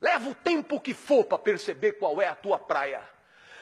Leva 0.00 0.30
o 0.30 0.34
tempo 0.34 0.80
que 0.80 0.92
for 0.92 1.24
para 1.24 1.38
perceber 1.38 1.92
qual 1.92 2.20
é 2.20 2.28
a 2.28 2.34
tua 2.34 2.58
praia. 2.58 3.00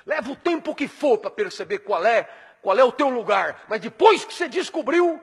Leva 0.07 0.33
o 0.33 0.37
tempo 0.37 0.75
que 0.75 0.89
for 0.89 1.19
para 1.19 1.31
perceber 1.31 1.79
qual 1.79 2.05
é, 2.05 2.29
qual 2.61 2.79
é 2.79 2.85
o 2.85 2.93
teu 2.93 3.09
lugar. 3.09 3.65
Mas 3.69 3.81
depois 3.81 4.25
que 4.25 4.35
você 4.35 4.49
descobriu, 4.49 5.21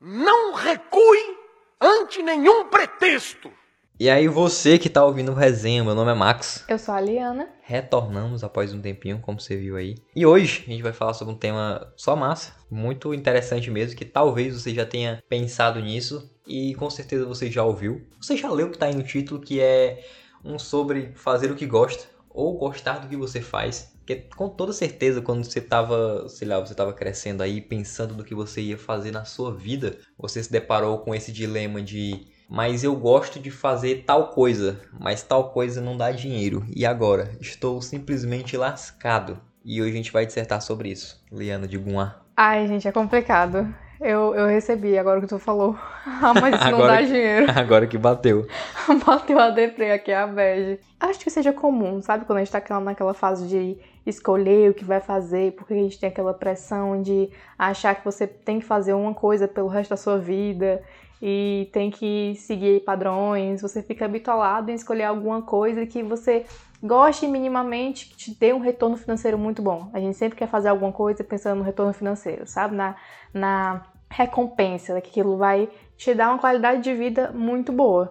não 0.00 0.54
recue 0.54 1.38
ante 1.80 2.22
nenhum 2.22 2.68
pretexto. 2.68 3.50
E 3.98 4.10
aí 4.10 4.26
você 4.26 4.78
que 4.78 4.90
tá 4.90 5.04
ouvindo 5.04 5.30
o 5.30 5.34
resenha, 5.34 5.84
meu 5.84 5.94
nome 5.94 6.10
é 6.10 6.14
Max. 6.14 6.64
Eu 6.68 6.78
sou 6.78 6.94
a 6.94 7.00
Liana. 7.00 7.48
Retornamos 7.62 8.42
após 8.42 8.74
um 8.74 8.80
tempinho, 8.80 9.20
como 9.20 9.40
você 9.40 9.56
viu 9.56 9.76
aí. 9.76 9.94
E 10.16 10.26
hoje 10.26 10.64
a 10.66 10.70
gente 10.70 10.82
vai 10.82 10.92
falar 10.92 11.14
sobre 11.14 11.32
um 11.32 11.36
tema 11.36 11.92
só 11.96 12.16
massa, 12.16 12.52
muito 12.70 13.14
interessante 13.14 13.70
mesmo, 13.70 13.96
que 13.96 14.04
talvez 14.04 14.60
você 14.60 14.74
já 14.74 14.84
tenha 14.84 15.22
pensado 15.28 15.80
nisso 15.80 16.30
e 16.46 16.74
com 16.74 16.90
certeza 16.90 17.24
você 17.26 17.50
já 17.50 17.62
ouviu. 17.62 18.04
Você 18.20 18.36
já 18.36 18.50
leu 18.50 18.66
o 18.66 18.70
que 18.70 18.78
tá 18.78 18.86
aí 18.86 18.94
no 18.94 19.04
título, 19.04 19.40
que 19.40 19.60
é 19.60 20.04
um 20.44 20.58
sobre 20.58 21.12
fazer 21.14 21.50
o 21.50 21.56
que 21.56 21.66
gosta 21.66 22.04
ou 22.28 22.56
gostar 22.56 22.98
do 22.98 23.08
que 23.08 23.16
você 23.16 23.40
faz. 23.40 23.92
Porque 23.98 24.16
com 24.36 24.48
toda 24.48 24.72
certeza, 24.72 25.20
quando 25.20 25.44
você 25.44 25.60
tava, 25.60 26.28
sei 26.28 26.48
lá, 26.48 26.58
você 26.58 26.74
tava 26.74 26.92
crescendo 26.92 27.42
aí, 27.42 27.60
pensando 27.60 28.14
do 28.14 28.24
que 28.24 28.34
você 28.34 28.60
ia 28.60 28.76
fazer 28.76 29.12
na 29.12 29.24
sua 29.24 29.54
vida, 29.54 29.98
você 30.18 30.42
se 30.42 30.50
deparou 30.50 30.98
com 30.98 31.14
esse 31.14 31.30
dilema 31.30 31.80
de 31.80 32.26
mas 32.54 32.84
eu 32.84 32.94
gosto 32.94 33.40
de 33.40 33.50
fazer 33.50 34.04
tal 34.04 34.28
coisa, 34.28 34.78
mas 35.00 35.22
tal 35.22 35.52
coisa 35.52 35.80
não 35.80 35.96
dá 35.96 36.12
dinheiro. 36.12 36.66
E 36.76 36.84
agora? 36.84 37.30
Estou 37.40 37.80
simplesmente 37.80 38.58
lascado. 38.58 39.40
E 39.64 39.80
hoje 39.80 39.92
a 39.92 39.96
gente 39.96 40.12
vai 40.12 40.26
dissertar 40.26 40.60
sobre 40.60 40.90
isso. 40.90 41.18
Liana 41.32 41.66
de 41.66 41.78
Guan. 41.78 42.14
Ai, 42.36 42.66
gente, 42.66 42.86
é 42.86 42.92
complicado. 42.92 43.74
Eu, 44.02 44.34
eu 44.34 44.46
recebi 44.48 44.98
agora 44.98 45.20
que 45.20 45.26
tu 45.26 45.38
falou. 45.38 45.76
Ah, 46.04 46.34
mas 46.34 46.54
isso 46.60 46.70
não 46.70 46.80
dá 46.80 46.98
que, 46.98 47.06
dinheiro. 47.06 47.46
Agora 47.56 47.86
que 47.86 47.96
bateu. 47.96 48.46
bateu 49.06 49.38
a 49.38 49.50
deprê 49.50 49.92
aqui, 49.92 50.12
a 50.12 50.26
bege. 50.26 50.80
Acho 50.98 51.18
que 51.20 51.30
seja 51.30 51.52
comum, 51.52 52.02
sabe? 52.02 52.24
Quando 52.24 52.38
a 52.38 52.44
gente 52.44 52.52
tá 52.52 52.80
naquela 52.80 53.14
fase 53.14 53.46
de 53.46 53.76
escolher 54.04 54.70
o 54.70 54.74
que 54.74 54.84
vai 54.84 55.00
fazer, 55.00 55.52
porque 55.52 55.74
a 55.74 55.76
gente 55.76 55.98
tem 55.98 56.08
aquela 56.08 56.34
pressão 56.34 57.00
de 57.02 57.28
achar 57.58 57.94
que 57.94 58.04
você 58.04 58.26
tem 58.26 58.58
que 58.60 58.64
fazer 58.64 58.92
uma 58.92 59.14
coisa 59.14 59.46
pelo 59.46 59.68
resto 59.68 59.90
da 59.90 59.96
sua 59.96 60.18
vida 60.18 60.82
e 61.20 61.68
tem 61.72 61.90
que 61.90 62.34
seguir 62.36 62.80
padrões, 62.80 63.62
você 63.62 63.80
fica 63.80 64.04
habituado 64.04 64.70
em 64.70 64.74
escolher 64.74 65.04
alguma 65.04 65.42
coisa 65.42 65.86
que 65.86 66.02
você 66.02 66.44
goste 66.82 67.28
minimamente, 67.28 68.06
que 68.08 68.16
te 68.16 68.34
dê 68.34 68.52
um 68.52 68.58
retorno 68.58 68.96
financeiro 68.96 69.38
muito 69.38 69.62
bom. 69.62 69.88
A 69.92 70.00
gente 70.00 70.16
sempre 70.16 70.36
quer 70.36 70.48
fazer 70.48 70.68
alguma 70.68 70.90
coisa 70.90 71.22
pensando 71.22 71.58
no 71.58 71.64
retorno 71.64 71.92
financeiro, 71.92 72.46
sabe? 72.46 72.74
Na, 72.74 72.96
na 73.32 73.86
recompensa, 74.12 75.00
que 75.00 75.10
aquilo 75.10 75.36
vai 75.36 75.68
te 75.96 76.14
dar 76.14 76.30
uma 76.30 76.38
qualidade 76.38 76.82
de 76.82 76.94
vida 76.94 77.32
muito 77.32 77.72
boa. 77.72 78.10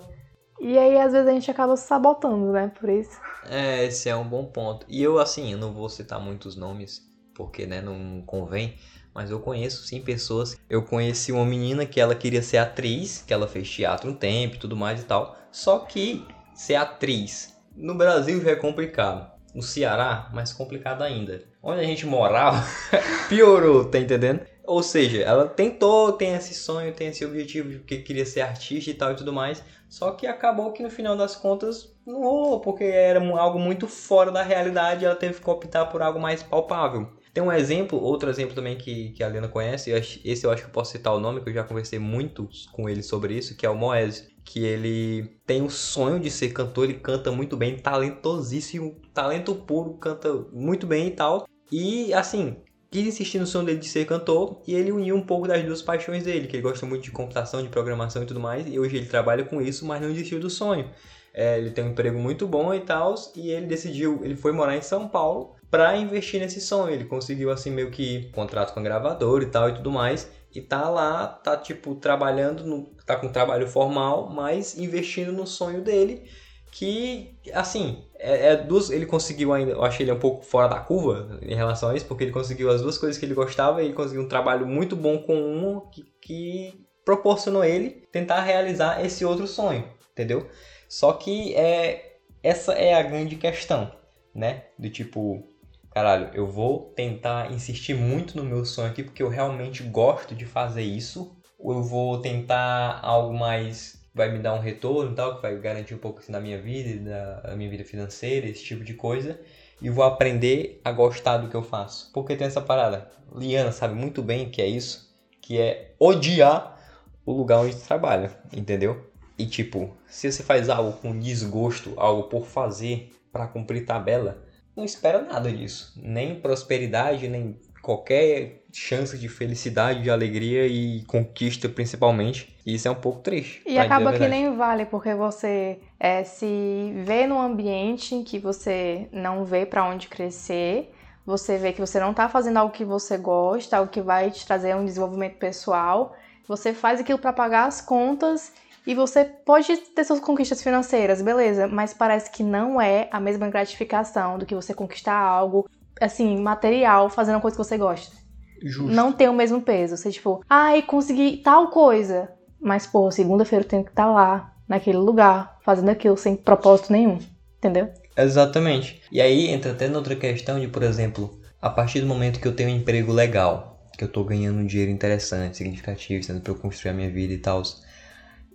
E 0.59 0.77
aí, 0.77 0.99
às 0.99 1.11
vezes, 1.11 1.27
a 1.27 1.31
gente 1.31 1.49
acaba 1.49 1.75
se 1.75 1.87
sabotando, 1.87 2.51
né? 2.51 2.71
Por 2.79 2.89
isso. 2.89 3.19
É, 3.49 3.85
esse 3.85 4.09
é 4.09 4.15
um 4.15 4.27
bom 4.27 4.45
ponto. 4.45 4.85
E 4.87 5.01
eu, 5.01 5.17
assim, 5.17 5.51
eu 5.51 5.57
não 5.57 5.73
vou 5.73 5.89
citar 5.89 6.19
muitos 6.19 6.55
nomes, 6.55 7.01
porque, 7.33 7.65
né, 7.65 7.81
não 7.81 8.21
convém 8.25 8.75
mas 9.13 9.29
eu 9.29 9.39
conheço 9.39 9.83
sim 9.83 10.01
pessoas. 10.01 10.57
Eu 10.69 10.83
conheci 10.83 11.31
uma 11.31 11.45
menina 11.45 11.85
que 11.85 11.99
ela 11.99 12.15
queria 12.15 12.41
ser 12.41 12.57
atriz, 12.57 13.23
que 13.25 13.33
ela 13.33 13.47
fez 13.47 13.69
teatro 13.69 14.09
um 14.09 14.13
tempo 14.13 14.55
e 14.55 14.59
tudo 14.59 14.75
mais 14.75 15.01
e 15.01 15.05
tal. 15.05 15.37
Só 15.51 15.79
que 15.79 16.25
ser 16.53 16.75
atriz 16.75 17.57
no 17.75 17.95
Brasil 17.95 18.41
já 18.41 18.51
é 18.51 18.55
complicado. 18.55 19.29
No 19.53 19.61
Ceará, 19.61 20.29
mais 20.33 20.53
complicado 20.53 21.01
ainda. 21.01 21.43
Onde 21.61 21.81
a 21.81 21.83
gente 21.83 22.05
morava, 22.05 22.65
piorou, 23.27 23.83
tá 23.83 23.99
entendendo? 23.99 24.41
Ou 24.71 24.81
seja, 24.81 25.21
ela 25.23 25.49
tentou, 25.49 26.13
tem 26.13 26.33
esse 26.33 26.53
sonho, 26.53 26.93
tem 26.93 27.09
esse 27.09 27.25
objetivo 27.25 27.71
de 27.71 27.79
que 27.79 27.97
queria 27.97 28.25
ser 28.25 28.39
artista 28.39 28.89
e 28.89 28.93
tal 28.93 29.11
e 29.11 29.15
tudo 29.17 29.33
mais. 29.33 29.61
Só 29.89 30.11
que 30.11 30.25
acabou 30.25 30.71
que 30.71 30.81
no 30.81 30.89
final 30.89 31.17
das 31.17 31.35
contas 31.35 31.93
não 32.07 32.21
rolou, 32.21 32.61
porque 32.61 32.85
era 32.85 33.19
algo 33.37 33.59
muito 33.59 33.85
fora 33.85 34.31
da 34.31 34.41
realidade 34.41 35.03
e 35.03 35.05
ela 35.05 35.15
teve 35.15 35.41
que 35.41 35.49
optar 35.49 35.87
por 35.87 36.01
algo 36.01 36.21
mais 36.21 36.41
palpável. 36.41 37.11
Tem 37.33 37.43
um 37.43 37.51
exemplo, 37.51 38.01
outro 38.01 38.29
exemplo 38.29 38.55
também 38.55 38.77
que, 38.77 39.09
que 39.09 39.21
a 39.21 39.27
Lena 39.27 39.49
conhece, 39.49 39.91
esse 39.91 40.45
eu 40.45 40.51
acho 40.51 40.61
que 40.61 40.69
eu 40.69 40.73
posso 40.73 40.93
citar 40.93 41.13
o 41.13 41.19
nome, 41.19 41.41
que 41.41 41.49
eu 41.49 41.53
já 41.53 41.65
conversei 41.65 41.99
muito 41.99 42.47
com 42.71 42.87
ele 42.87 43.03
sobre 43.03 43.37
isso, 43.37 43.57
que 43.57 43.65
é 43.65 43.69
o 43.69 43.75
Moese. 43.75 44.29
Que 44.45 44.63
ele 44.63 45.37
tem 45.45 45.61
o 45.61 45.69
sonho 45.69 46.17
de 46.17 46.31
ser 46.31 46.53
cantor, 46.53 46.85
ele 46.85 46.99
canta 46.99 47.29
muito 47.29 47.57
bem, 47.57 47.75
talentosíssimo, 47.75 49.01
talento 49.13 49.53
puro, 49.53 49.95
canta 49.95 50.33
muito 50.53 50.87
bem 50.87 51.07
e 51.07 51.11
tal. 51.11 51.45
E 51.69 52.13
assim, 52.13 52.55
quis 52.91 53.07
insistir 53.07 53.39
no 53.39 53.47
sonho 53.47 53.65
dele 53.65 53.79
de 53.79 53.87
ser 53.87 54.05
cantor 54.05 54.61
e 54.67 54.75
ele 54.75 54.91
uniu 54.91 55.15
um 55.15 55.25
pouco 55.25 55.47
das 55.47 55.63
duas 55.63 55.81
paixões 55.81 56.25
dele, 56.25 56.47
que 56.47 56.57
ele 56.57 56.63
gosta 56.63 56.85
muito 56.85 57.03
de 57.03 57.11
computação, 57.11 57.63
de 57.63 57.69
programação 57.69 58.21
e 58.21 58.25
tudo 58.25 58.39
mais, 58.39 58.67
e 58.67 58.77
hoje 58.77 58.97
ele 58.97 59.05
trabalha 59.05 59.45
com 59.45 59.61
isso, 59.61 59.85
mas 59.85 60.01
não 60.01 60.09
desistiu 60.09 60.39
do 60.39 60.49
sonho. 60.49 60.91
É, 61.33 61.57
ele 61.57 61.71
tem 61.71 61.85
um 61.85 61.91
emprego 61.91 62.19
muito 62.19 62.45
bom 62.45 62.73
e 62.73 62.81
tal, 62.81 63.15
e 63.33 63.49
ele 63.49 63.65
decidiu, 63.65 64.19
ele 64.23 64.35
foi 64.35 64.51
morar 64.51 64.75
em 64.75 64.81
São 64.81 65.07
Paulo 65.07 65.55
para 65.69 65.95
investir 65.95 66.41
nesse 66.41 66.59
sonho. 66.59 66.93
Ele 66.93 67.05
conseguiu 67.05 67.49
assim 67.49 67.71
meio 67.71 67.89
que 67.89 68.29
contrato 68.33 68.73
com 68.73 68.81
a 68.81 68.83
gravadora 68.83 69.43
e 69.45 69.47
tal 69.47 69.69
e 69.69 69.75
tudo 69.75 69.89
mais. 69.89 70.29
E 70.53 70.59
tá 70.59 70.89
lá, 70.89 71.25
tá 71.27 71.55
tipo 71.55 71.95
trabalhando, 71.95 72.65
no, 72.65 72.93
tá 73.05 73.15
com 73.15 73.29
trabalho 73.29 73.65
formal, 73.65 74.29
mas 74.29 74.77
investindo 74.77 75.31
no 75.31 75.47
sonho 75.47 75.81
dele. 75.81 76.29
Que, 76.73 77.37
assim, 77.53 78.03
é, 78.21 78.53
é 78.53 78.55
duas, 78.55 78.89
ele 78.89 79.05
conseguiu 79.05 79.51
ainda, 79.51 79.71
eu 79.71 79.83
achei 79.83 80.05
ele 80.05 80.11
um 80.11 80.19
pouco 80.19 80.45
fora 80.45 80.67
da 80.67 80.79
curva 80.79 81.39
em 81.41 81.55
relação 81.55 81.89
a 81.89 81.95
isso, 81.95 82.05
porque 82.05 82.23
ele 82.23 82.31
conseguiu 82.31 82.69
as 82.69 82.81
duas 82.81 82.97
coisas 82.97 83.17
que 83.17 83.25
ele 83.25 83.33
gostava 83.33 83.81
e 83.81 83.85
ele 83.85 83.93
conseguiu 83.93 84.21
um 84.21 84.27
trabalho 84.27 84.67
muito 84.67 84.95
bom 84.95 85.17
com 85.17 85.35
uma 85.35 85.89
que, 85.89 86.03
que 86.21 86.85
proporcionou 87.03 87.63
ele 87.63 87.89
tentar 88.11 88.41
realizar 88.41 89.03
esse 89.03 89.25
outro 89.25 89.47
sonho, 89.47 89.83
entendeu? 90.11 90.47
Só 90.87 91.13
que 91.13 91.55
é, 91.55 92.17
essa 92.43 92.73
é 92.73 92.93
a 92.93 93.01
grande 93.01 93.35
questão, 93.35 93.91
né? 94.35 94.65
Do 94.77 94.89
tipo, 94.89 95.43
caralho, 95.91 96.29
eu 96.33 96.45
vou 96.45 96.93
tentar 96.95 97.51
insistir 97.51 97.95
muito 97.95 98.37
no 98.37 98.43
meu 98.43 98.63
sonho 98.65 98.89
aqui 98.89 99.03
porque 99.03 99.23
eu 99.23 99.29
realmente 99.29 99.83
gosto 99.83 100.35
de 100.35 100.45
fazer 100.45 100.83
isso. 100.83 101.35
Ou 101.57 101.73
eu 101.73 101.83
vou 101.83 102.19
tentar 102.19 102.99
algo 103.03 103.37
mais 103.37 104.00
vai 104.13 104.31
me 104.31 104.39
dar 104.39 104.53
um 104.53 104.59
retorno 104.59 105.15
tal, 105.15 105.35
que 105.35 105.41
vai 105.41 105.57
garantir 105.57 105.93
um 105.93 105.97
pouco 105.97 106.21
da 106.29 106.39
minha 106.39 106.61
vida, 106.61 107.41
da 107.43 107.55
minha 107.55 107.69
vida 107.69 107.83
financeira, 107.83 108.47
esse 108.47 108.63
tipo 108.63 108.83
de 108.83 108.93
coisa. 108.93 109.39
E 109.81 109.89
vou 109.89 110.03
aprender 110.03 110.79
a 110.83 110.91
gostar 110.91 111.37
do 111.37 111.49
que 111.49 111.55
eu 111.55 111.63
faço. 111.63 112.11
Porque 112.13 112.35
tem 112.35 112.47
essa 112.47 112.61
parada. 112.61 113.09
Liana 113.35 113.71
sabe 113.71 113.95
muito 113.95 114.21
bem 114.21 114.49
que 114.49 114.61
é 114.61 114.67
isso, 114.67 115.15
que 115.41 115.59
é 115.59 115.95
odiar 115.97 116.77
o 117.25 117.31
lugar 117.31 117.59
onde 117.59 117.75
trabalha, 117.75 118.31
entendeu? 118.51 119.09
E 119.37 119.45
tipo, 119.45 119.95
se 120.07 120.31
você 120.31 120.43
faz 120.43 120.69
algo 120.69 120.93
com 120.99 121.17
desgosto, 121.17 121.93
algo 121.97 122.23
por 122.23 122.45
fazer 122.45 123.11
para 123.31 123.47
cumprir 123.47 123.85
tabela, 123.85 124.43
não 124.75 124.83
espera 124.83 125.21
nada 125.21 125.51
disso. 125.51 125.93
Nem 125.95 126.39
prosperidade, 126.39 127.27
nem 127.27 127.59
qualquer 127.81 128.60
chance 128.73 129.17
de 129.17 129.27
felicidade, 129.27 130.01
de 130.01 130.09
alegria 130.09 130.67
e 130.67 131.03
conquista 131.03 131.67
principalmente. 131.67 132.55
E 132.65 132.75
isso 132.75 132.87
é 132.87 132.91
um 132.91 132.95
pouco 132.95 133.19
triste. 133.19 133.61
E 133.65 133.77
acaba 133.77 134.13
que 134.13 134.27
nem 134.27 134.55
vale, 134.55 134.85
porque 134.85 135.13
você 135.13 135.79
é, 135.99 136.23
se 136.23 136.93
vê 137.05 137.25
num 137.27 137.41
ambiente 137.41 138.15
em 138.15 138.23
que 138.23 138.39
você 138.39 139.07
não 139.11 139.43
vê 139.43 139.65
para 139.65 139.85
onde 139.85 140.07
crescer, 140.07 140.93
você 141.25 141.57
vê 141.57 141.71
que 141.71 141.79
você 141.79 141.99
não 141.99 142.11
está 142.11 142.27
fazendo 142.27 142.57
algo 142.57 142.73
que 142.73 142.85
você 142.85 143.17
gosta, 143.17 143.77
algo 143.77 143.91
que 143.91 144.01
vai 144.01 144.31
te 144.31 144.45
trazer 144.45 144.75
um 144.75 144.85
desenvolvimento 144.85 145.37
pessoal, 145.37 146.15
você 146.47 146.73
faz 146.73 146.99
aquilo 146.99 147.19
para 147.19 147.31
pagar 147.33 147.67
as 147.67 147.81
contas 147.81 148.51
e 148.85 148.95
você 148.95 149.23
pode 149.23 149.77
ter 149.77 150.03
suas 150.03 150.19
conquistas 150.19 150.63
financeiras, 150.63 151.21
beleza, 151.21 151.67
mas 151.67 151.93
parece 151.93 152.31
que 152.31 152.43
não 152.43 152.81
é 152.81 153.07
a 153.11 153.19
mesma 153.19 153.49
gratificação 153.49 154.39
do 154.39 154.45
que 154.45 154.55
você 154.55 154.73
conquistar 154.73 155.17
algo, 155.17 155.69
assim, 155.99 156.39
material, 156.41 157.09
fazendo 157.09 157.35
uma 157.35 157.41
coisa 157.41 157.55
que 157.55 157.63
você 157.63 157.77
gosta. 157.77 158.21
Justo. 158.61 158.91
Não 158.91 159.11
tem 159.11 159.27
o 159.27 159.33
mesmo 159.33 159.61
peso. 159.61 159.97
Você, 159.97 160.11
tipo, 160.11 160.43
ai, 160.49 160.81
consegui 160.81 161.37
tal 161.37 161.69
coisa. 161.69 162.29
Mas, 162.59 162.85
pô, 162.85 163.09
segunda-feira 163.09 163.65
eu 163.65 163.69
tenho 163.69 163.83
que 163.83 163.89
estar 163.89 164.05
tá 164.05 164.11
lá, 164.11 164.53
naquele 164.67 164.97
lugar, 164.97 165.57
fazendo 165.63 165.89
aquilo 165.89 166.15
sem 166.15 166.35
propósito 166.35 166.91
nenhum. 166.91 167.19
Entendeu? 167.57 167.89
Exatamente. 168.17 169.01
E 169.11 169.21
aí 169.21 169.47
entra 169.47 169.71
até 169.71 169.87
noutra 169.87 170.15
questão 170.15 170.59
de, 170.59 170.67
por 170.67 170.83
exemplo, 170.83 171.39
a 171.61 171.69
partir 171.69 172.01
do 172.01 172.07
momento 172.07 172.39
que 172.39 172.47
eu 172.47 172.55
tenho 172.55 172.69
um 172.69 172.75
emprego 172.75 173.11
legal, 173.11 173.79
que 173.97 174.03
eu 174.03 174.07
tô 174.07 174.23
ganhando 174.23 174.59
um 174.59 174.65
dinheiro 174.65 174.91
interessante, 174.91 175.57
significativo, 175.57 176.23
sendo 176.23 176.41
pra 176.41 176.51
eu 176.51 176.57
construir 176.57 176.91
a 176.91 176.95
minha 176.95 177.09
vida 177.09 177.33
e 177.33 177.37
tal 177.37 177.63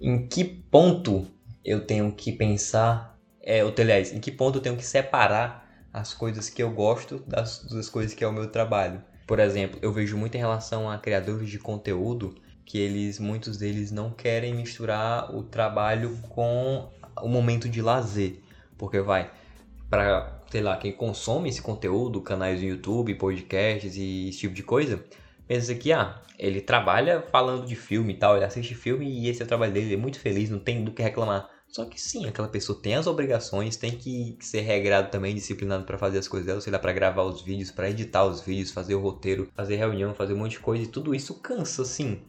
em 0.00 0.26
que 0.26 0.44
ponto 0.44 1.26
eu 1.64 1.84
tenho 1.84 2.12
que 2.12 2.32
pensar, 2.32 3.18
é, 3.42 3.64
ou, 3.64 3.72
aliás, 3.78 4.12
em 4.12 4.20
que 4.20 4.30
ponto 4.30 4.58
eu 4.58 4.62
tenho 4.62 4.76
que 4.76 4.84
separar 4.84 5.66
as 5.92 6.12
coisas 6.12 6.50
que 6.50 6.62
eu 6.62 6.70
gosto 6.70 7.18
das, 7.26 7.64
das 7.64 7.88
coisas 7.88 8.14
que 8.14 8.22
é 8.22 8.26
o 8.26 8.32
meu 8.32 8.48
trabalho. 8.48 9.02
Por 9.26 9.40
exemplo, 9.40 9.78
eu 9.82 9.92
vejo 9.92 10.16
muito 10.16 10.36
em 10.36 10.38
relação 10.38 10.88
a 10.88 10.98
criadores 10.98 11.50
de 11.50 11.58
conteúdo 11.58 12.34
que 12.64 12.78
eles, 12.78 13.18
muitos 13.18 13.56
deles 13.56 13.90
não 13.90 14.10
querem 14.10 14.54
misturar 14.54 15.34
o 15.34 15.42
trabalho 15.42 16.16
com 16.28 16.88
o 17.22 17.28
momento 17.28 17.68
de 17.68 17.80
lazer, 17.80 18.40
porque 18.76 19.00
vai 19.00 19.30
para, 19.88 20.40
sei 20.50 20.60
lá, 20.60 20.76
quem 20.76 20.92
consome 20.92 21.48
esse 21.48 21.62
conteúdo, 21.62 22.20
canais 22.20 22.60
do 22.60 22.66
YouTube, 22.66 23.14
podcasts 23.14 23.96
e 23.96 24.28
esse 24.28 24.38
tipo 24.38 24.54
de 24.54 24.62
coisa, 24.62 25.04
pensa 25.46 25.74
que 25.74 25.92
ah, 25.92 26.20
ele 26.38 26.60
trabalha 26.60 27.22
falando 27.22 27.66
de 27.66 27.76
filme 27.76 28.12
e 28.12 28.16
tal, 28.16 28.36
ele 28.36 28.44
assiste 28.44 28.74
filme 28.74 29.06
e 29.08 29.28
esse 29.28 29.42
é 29.42 29.44
o 29.44 29.48
trabalho 29.48 29.72
dele, 29.72 29.86
ele 29.86 29.94
é 29.94 29.98
muito 29.98 30.18
feliz, 30.18 30.50
não 30.50 30.58
tem 30.58 30.84
do 30.84 30.90
que 30.90 31.02
reclamar. 31.02 31.48
Só 31.76 31.84
que 31.84 32.00
sim, 32.00 32.24
aquela 32.24 32.48
pessoa 32.48 32.80
tem 32.80 32.94
as 32.94 33.06
obrigações, 33.06 33.76
tem 33.76 33.98
que 33.98 34.34
ser 34.40 34.62
regrado 34.62 35.10
também, 35.10 35.34
disciplinado 35.34 35.84
para 35.84 35.98
fazer 35.98 36.16
as 36.16 36.26
coisas 36.26 36.46
dela, 36.46 36.58
sei 36.58 36.72
lá, 36.72 36.78
para 36.78 36.90
gravar 36.90 37.24
os 37.24 37.42
vídeos, 37.42 37.70
para 37.70 37.90
editar 37.90 38.24
os 38.24 38.40
vídeos, 38.40 38.70
fazer 38.70 38.94
o 38.94 38.98
roteiro, 38.98 39.46
fazer 39.54 39.76
reunião, 39.76 40.14
fazer 40.14 40.32
um 40.32 40.38
monte 40.38 40.52
de 40.52 40.60
coisa, 40.60 40.84
e 40.84 40.86
tudo 40.86 41.14
isso 41.14 41.34
cansa, 41.34 41.84
sim. 41.84 42.22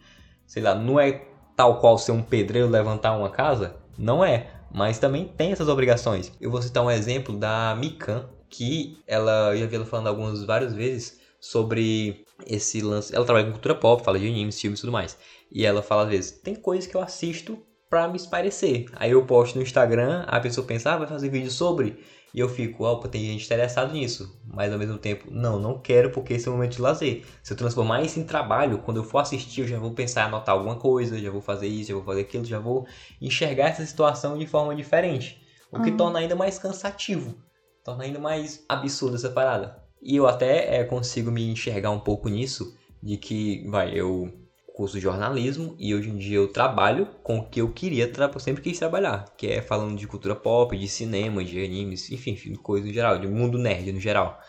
Sei 0.45 0.61
lá, 0.61 0.75
não 0.75 0.99
é 0.99 1.29
tal 1.55 1.79
qual 1.79 1.97
ser 1.97 2.11
um 2.11 2.21
pedreiro 2.21 2.67
levantar 2.67 3.15
uma 3.15 3.29
casa? 3.29 3.77
Não 3.97 4.21
é, 4.21 4.51
mas 4.69 4.99
também 4.99 5.29
tem 5.29 5.53
essas 5.53 5.69
obrigações. 5.69 6.29
Eu 6.41 6.51
vou 6.51 6.61
citar 6.61 6.83
um 6.83 6.91
exemplo 6.91 7.33
da 7.33 7.73
Mikan, 7.79 8.27
que 8.49 8.97
ela, 9.07 9.55
eu 9.55 9.59
já 9.59 9.65
vi 9.65 9.75
ela 9.77 9.85
falando 9.85 10.07
algumas 10.07 10.43
várias 10.43 10.73
vezes 10.73 11.21
sobre 11.39 12.25
esse 12.45 12.81
lance. 12.81 13.15
Ela 13.15 13.23
trabalha 13.23 13.45
com 13.45 13.53
cultura 13.53 13.75
pop, 13.75 14.03
fala 14.03 14.19
de 14.19 14.27
animes, 14.27 14.59
filmes 14.59 14.79
e 14.79 14.81
tudo 14.81 14.91
mais. 14.91 15.17
E 15.49 15.65
ela 15.65 15.81
fala 15.81 16.03
às 16.03 16.09
vezes: 16.09 16.31
tem 16.31 16.53
coisas 16.53 16.85
que 16.85 16.97
eu 16.97 17.01
assisto 17.01 17.65
pra 17.89 18.07
me 18.07 18.17
esparecer. 18.17 18.85
Aí 18.93 19.11
eu 19.11 19.25
posto 19.25 19.55
no 19.55 19.61
Instagram, 19.61 20.23
a 20.27 20.39
pessoa 20.39 20.65
pensa, 20.65 20.93
ah, 20.93 20.97
vai 20.97 21.07
fazer 21.07 21.29
vídeo 21.29 21.51
sobre. 21.51 22.03
E 22.33 22.39
eu 22.39 22.49
fico, 22.49 22.83
opa, 22.83 23.07
tem 23.07 23.25
gente 23.25 23.45
interessada 23.45 23.91
nisso. 23.91 24.39
Mas 24.45 24.71
ao 24.71 24.77
mesmo 24.77 24.97
tempo, 24.97 25.27
não, 25.31 25.59
não 25.59 25.79
quero 25.79 26.11
porque 26.11 26.33
esse 26.33 26.47
é 26.47 26.51
um 26.51 26.55
momento 26.55 26.75
de 26.75 26.81
lazer. 26.81 27.23
Se 27.41 27.53
eu 27.53 27.57
transformar 27.57 28.03
isso 28.03 28.19
em 28.19 28.23
trabalho, 28.23 28.79
quando 28.79 28.97
eu 28.97 29.03
for 29.03 29.19
assistir, 29.19 29.61
eu 29.61 29.67
já 29.67 29.79
vou 29.79 29.91
pensar 29.91 30.21
em 30.21 30.25
anotar 30.25 30.53
alguma 30.53 30.75
coisa, 30.75 31.17
já 31.19 31.31
vou 31.31 31.41
fazer 31.41 31.67
isso, 31.67 31.89
já 31.89 31.95
vou 31.95 32.03
fazer 32.03 32.21
aquilo, 32.21 32.45
já 32.45 32.59
vou 32.59 32.85
enxergar 33.21 33.69
essa 33.69 33.85
situação 33.85 34.37
de 34.37 34.45
forma 34.45 34.75
diferente. 34.75 35.41
O 35.71 35.81
que 35.81 35.89
uhum. 35.89 35.97
torna 35.97 36.19
ainda 36.19 36.35
mais 36.35 36.59
cansativo. 36.59 37.35
Torna 37.83 38.03
ainda 38.03 38.19
mais 38.19 38.63
absurda 38.67 39.15
essa 39.15 39.29
parada. 39.29 39.81
E 40.01 40.15
eu 40.15 40.27
até 40.27 40.77
é, 40.77 40.83
consigo 40.83 41.31
me 41.31 41.49
enxergar 41.49 41.91
um 41.91 41.99
pouco 41.99 42.29
nisso, 42.29 42.77
de 43.01 43.17
que, 43.17 43.67
vai, 43.67 43.99
eu 43.99 44.31
curso 44.77 44.93
de 44.93 45.01
jornalismo 45.01 45.75
e 45.79 45.95
hoje 45.95 46.07
em 46.07 46.17
dia 46.17 46.37
eu 46.37 46.49
trabalho 46.49 47.07
com 47.23 47.39
o 47.39 47.49
que 47.49 47.59
eu 47.59 47.73
queria, 47.73 48.11
sempre 48.37 48.61
quis 48.61 48.77
trabalhar, 48.77 49.25
que 49.35 49.47
é 49.47 49.59
falando 49.59 49.97
de 49.97 50.05
cultura 50.05 50.35
pop, 50.35 50.77
de 50.77 50.87
cinema, 50.87 51.43
de 51.43 51.65
animes, 51.65 52.11
enfim, 52.11 52.33
enfim 52.33 52.53
coisa 52.53 52.87
em 52.87 52.93
geral, 52.93 53.17
de 53.17 53.27
mundo 53.27 53.57
nerd 53.57 53.91
no 53.91 53.99
geral. 53.99 54.39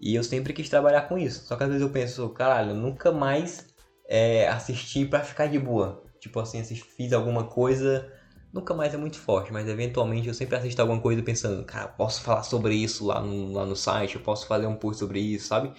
E 0.00 0.14
eu 0.14 0.24
sempre 0.24 0.54
quis 0.54 0.70
trabalhar 0.70 1.02
com 1.02 1.18
isso. 1.18 1.44
Só 1.46 1.56
que 1.56 1.64
às 1.64 1.68
vezes 1.68 1.82
eu 1.82 1.90
penso, 1.90 2.26
caralho, 2.30 2.70
eu 2.70 2.74
nunca 2.74 3.12
mais 3.12 3.66
é, 4.08 4.48
assisti 4.48 5.04
para 5.04 5.22
ficar 5.22 5.46
de 5.46 5.58
boa. 5.58 6.02
Tipo 6.20 6.40
assim, 6.40 6.64
fiz 6.64 7.12
alguma 7.12 7.44
coisa, 7.44 8.10
nunca 8.54 8.72
mais 8.72 8.94
é 8.94 8.96
muito 8.96 9.18
forte, 9.18 9.52
mas 9.52 9.68
eventualmente 9.68 10.26
eu 10.26 10.34
sempre 10.34 10.56
assisto 10.56 10.80
alguma 10.80 11.02
coisa 11.02 11.22
pensando, 11.22 11.62
cara, 11.66 11.86
posso 11.88 12.22
falar 12.22 12.44
sobre 12.44 12.74
isso 12.74 13.04
lá 13.04 13.20
no, 13.20 13.52
lá 13.52 13.66
no 13.66 13.76
site, 13.76 14.16
eu 14.16 14.22
posso 14.22 14.46
fazer 14.46 14.66
um 14.66 14.76
post 14.76 15.00
sobre 15.00 15.20
isso, 15.20 15.48
sabe? 15.48 15.70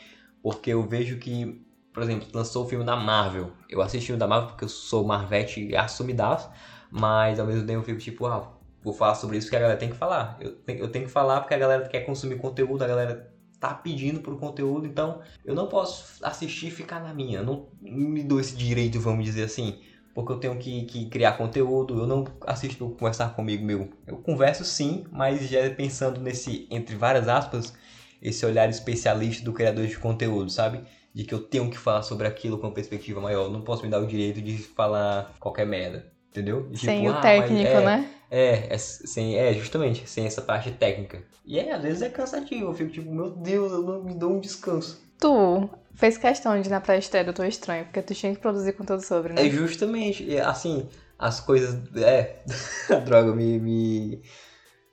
Porque 0.44 0.70
eu 0.70 0.88
vejo 0.88 1.18
que 1.18 1.66
por 1.98 2.04
exemplo, 2.04 2.28
lançou 2.32 2.64
o 2.64 2.70
filme 2.70 2.86
da 2.86 2.96
Marvel. 2.96 3.52
Eu 3.68 3.82
assisti 3.82 4.14
o 4.14 4.18
da 4.18 4.28
Marvel 4.28 4.50
porque 4.50 4.66
eu 4.66 4.70
sou 4.70 5.04
Marvete 5.04 5.76
assumidaço, 5.76 6.48
mas 6.92 7.40
ao 7.40 7.48
mesmo 7.48 7.66
tempo 7.66 7.80
eu 7.80 7.84
fico 7.84 7.98
tipo, 7.98 8.28
ah, 8.28 8.54
vou 8.84 8.94
falar 8.94 9.16
sobre 9.16 9.36
isso 9.36 9.50
que 9.50 9.56
a 9.56 9.60
galera 9.60 9.80
tem 9.80 9.90
que 9.90 9.96
falar. 9.96 10.38
Eu, 10.40 10.60
eu 10.68 10.92
tenho 10.92 11.06
que 11.06 11.12
falar 11.12 11.42
porque 11.42 11.56
a 11.56 11.58
galera 11.58 11.88
quer 11.88 12.02
consumir 12.02 12.36
conteúdo, 12.36 12.84
a 12.84 12.88
galera 12.88 13.34
tá 13.60 13.74
pedindo 13.74 14.20
por 14.20 14.38
conteúdo, 14.40 14.86
então 14.86 15.22
eu 15.44 15.56
não 15.56 15.66
posso 15.66 16.24
assistir 16.24 16.68
e 16.68 16.72
ficar 16.72 17.00
na 17.00 17.12
minha. 17.16 17.42
Não 17.42 17.68
me 17.82 18.24
dou 18.24 18.40
esse 18.40 18.56
direito, 18.56 19.00
vamos 19.00 19.26
dizer 19.26 19.46
assim, 19.46 19.80
porque 20.14 20.32
eu 20.32 20.40
tenho 20.40 20.56
que, 20.60 20.84
que 20.84 21.08
criar 21.08 21.32
conteúdo. 21.32 21.98
Eu 21.98 22.06
não 22.06 22.26
assisto 22.46 22.88
conversar 22.92 23.34
comigo 23.34 23.66
meu. 23.66 23.90
Eu 24.06 24.18
converso 24.18 24.64
sim, 24.64 25.04
mas 25.12 25.50
já 25.50 25.68
pensando 25.72 26.22
nesse, 26.22 26.68
entre 26.70 26.96
várias 26.96 27.28
aspas, 27.28 27.74
esse 28.22 28.46
olhar 28.46 28.70
especialista 28.70 29.44
do 29.44 29.52
criador 29.52 29.88
de 29.88 29.98
conteúdo, 29.98 30.52
sabe? 30.52 30.82
De 31.18 31.24
que 31.24 31.34
eu 31.34 31.40
tenho 31.40 31.68
que 31.68 31.78
falar 31.80 32.04
sobre 32.04 32.28
aquilo 32.28 32.60
com 32.60 32.70
perspectiva 32.70 33.20
maior. 33.20 33.46
Eu 33.46 33.52
não 33.52 33.62
posso 33.62 33.82
me 33.82 33.90
dar 33.90 34.00
o 34.00 34.06
direito 34.06 34.40
de 34.40 34.56
falar 34.60 35.34
qualquer 35.40 35.66
merda. 35.66 36.06
Entendeu? 36.30 36.70
Sem 36.76 37.00
tipo, 37.00 37.12
o 37.12 37.16
ah, 37.16 37.22
técnico, 37.22 37.68
é, 37.72 37.84
né? 37.84 38.10
É, 38.30 38.76
é, 38.76 38.78
sem, 38.78 39.36
é, 39.36 39.52
justamente, 39.56 40.08
sem 40.08 40.28
essa 40.28 40.44
parte 40.44 40.70
técnica. 40.70 41.24
E 41.44 41.58
é, 41.58 41.74
às 41.74 41.82
vezes 41.82 42.04
é 42.04 42.10
cansativo. 42.10 42.66
Eu 42.66 42.74
fico 42.76 42.92
tipo, 42.92 43.12
meu 43.12 43.32
Deus, 43.32 43.72
eu 43.72 43.82
não 43.82 44.04
me 44.04 44.14
dou 44.14 44.34
um 44.34 44.40
descanso. 44.40 45.02
Tu 45.20 45.70
fez 45.96 46.20
questão 46.20 46.62
de 46.62 46.68
ir 46.68 46.70
na 46.70 46.80
pré-estreia 46.80 47.26
do 47.26 47.34
Tô 47.34 47.44
Estranho, 47.44 47.86
porque 47.86 48.04
tu 48.04 48.14
tinha 48.14 48.36
que 48.36 48.40
produzir 48.40 48.74
conteúdo 48.74 49.02
sobre, 49.02 49.34
né? 49.34 49.44
É 49.44 49.50
justamente, 49.50 50.38
assim, 50.38 50.88
as 51.18 51.40
coisas. 51.40 51.82
É, 51.96 52.44
a 52.94 53.00
droga 53.00 53.34
me, 53.34 53.58
me. 53.60 54.22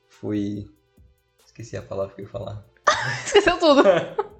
Fui. 0.08 0.64
Esqueci 1.44 1.76
a 1.76 1.82
palavra 1.82 2.14
que 2.14 2.22
eu 2.22 2.24
ia 2.24 2.30
falar. 2.30 2.64
Esqueceu 3.26 3.58
tudo. 3.58 3.82